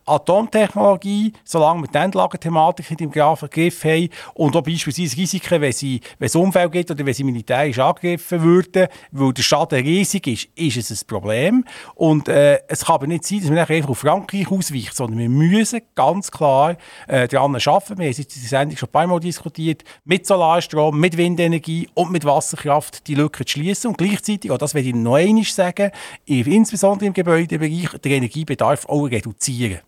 [0.09, 6.01] Atomtechnologie, solange wir die Endlagerthematik nicht im Griff haben und auch beispielsweise Risiken, wenn, sie,
[6.17, 10.49] wenn es Unfälle gibt oder wenn sie militärisch angegriffen würden, weil der Schaden riesig ist,
[10.55, 11.65] ist es ein Problem.
[11.95, 15.29] Und äh, es kann aber nicht sein, dass wir einfach auf Frankreich ausweichen, sondern wir
[15.29, 16.75] müssen ganz klar
[17.07, 17.97] äh, daran arbeiten.
[17.97, 22.11] Wir haben es in Sendung schon ein paar Mal diskutiert, mit Solarstrom, mit Windenergie und
[22.11, 25.91] mit Wasserkraft die Lücke zu schließen und gleichzeitig, auch das werde ich noch einmal sagen,
[26.25, 29.79] insbesondere im Gebäudebereich den Energiebedarf auch reduzieren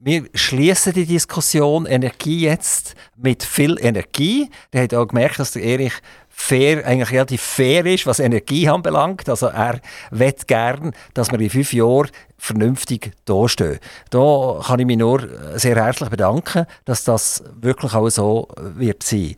[0.00, 4.48] wir schließen die Diskussion Energie jetzt mit viel Energie.
[4.72, 5.92] Der hat auch gemerkt, dass der Erich
[6.28, 9.28] fair, eigentlich relativ fair ist, was Energie anbelangt.
[9.28, 9.80] Also er
[10.12, 13.80] wett gern, dass wir in fünf Jahren vernünftig dastehen.
[14.10, 15.28] Da kann ich mich nur
[15.58, 19.34] sehr herzlich bedanken, dass das wirklich auch so wird sein.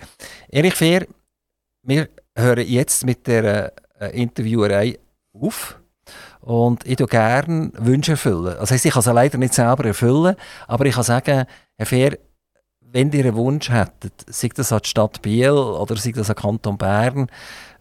[0.51, 1.07] Erich Fair,
[1.83, 4.99] wir hören jetzt mit der äh, Interviewerei
[5.33, 5.81] auf.
[6.41, 8.57] Und ich tue gerne Wünsche erfüllen.
[8.59, 10.37] Also ich kann sie leider nicht selber erfüllen,
[10.67, 11.45] aber ich kann sagen,
[11.77, 12.19] Herr Fair,
[12.81, 16.37] wenn ihr einen Wunsch hättet, sei das an die Stadt Biel oder sei das an
[16.37, 17.31] Kanton Bern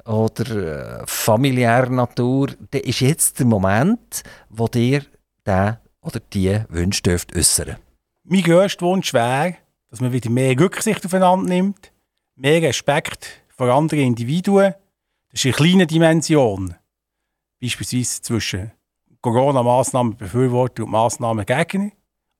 [0.05, 5.03] oder äh, familiärer Natur, dann ist jetzt der Moment, wo ihr
[5.47, 7.77] den oder die Wünsche dürft äußern.
[8.23, 9.55] Mein grösster Wunsch wäre,
[9.89, 11.91] dass man wieder mehr Rücksicht aufeinander nimmt,
[12.35, 14.75] mehr Respekt vor anderen Individuen.
[15.31, 16.75] Das ist eine kleine Dimension
[17.61, 18.71] beispielsweise zwischen
[19.21, 21.91] Corona-Massnahmen-Befürworter und Massnahmen-Gegner,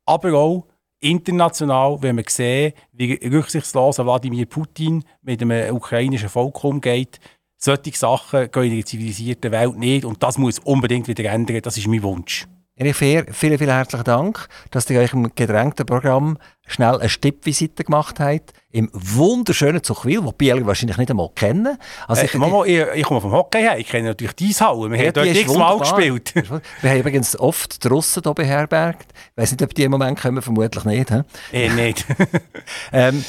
[0.06, 0.66] aber auch
[1.00, 7.20] international, wenn man sieht, wie rücksichtslos Wladimir Putin mit dem ukrainischen Volk umgeht.
[7.58, 11.62] Solche Sachen gehen in der zivilisierten Welt nicht und das muss unbedingt wieder ändern.
[11.62, 12.48] Das ist mein Wunsch.
[12.80, 17.84] Erich Fehr, vielen, vielen herzlichen Dank, dass ihr euch im gedrängten Programm schnell eine Stippvisite
[17.84, 18.54] gemacht habt.
[18.72, 21.78] Im wunderschönen Zuchwil, das Biel wahrscheinlich nicht einmal kennen.
[22.08, 24.90] Also äh, ich, Mama, ich, ich, komme vom Hockey her, ich kenne natürlich diese Halle.
[24.92, 26.34] Wir ja, haben dort x-mal gespielt.
[26.82, 29.12] Wir haben übrigens oft die Russen hier beherbergt.
[29.12, 31.12] Ich weiß nicht, ob die im Moment kommen, vermutlich nicht.
[31.52, 32.06] Eh nicht.
[32.94, 33.26] ähm,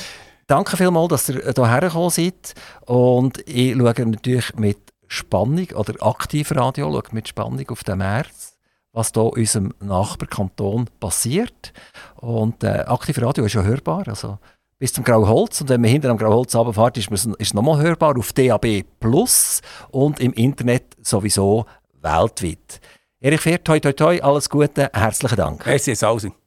[0.47, 2.55] danke vielmals, dass ihr hierher gekommen seid.
[2.87, 4.79] Und ich schaue natürlich mit
[5.09, 8.50] Spannung, oder Aktivradio schaue mit Spannung auf den März
[8.93, 11.73] was hier in unserem Nachbarkanton passiert.
[12.17, 14.39] Und äh, Aktiv Radio ist ja hörbar, also
[14.79, 15.61] bis zum Grauholz.
[15.61, 19.61] Und wenn man hinter am Grauholz runterfährt, ist, ist es nochmal hörbar auf DAB Plus
[19.91, 21.67] und im Internet sowieso
[22.01, 22.81] weltweit.
[23.21, 25.67] Erich Fährt, toi toi toi, alles Gute, herzlichen Dank.
[25.67, 26.40] Merci, Sausen.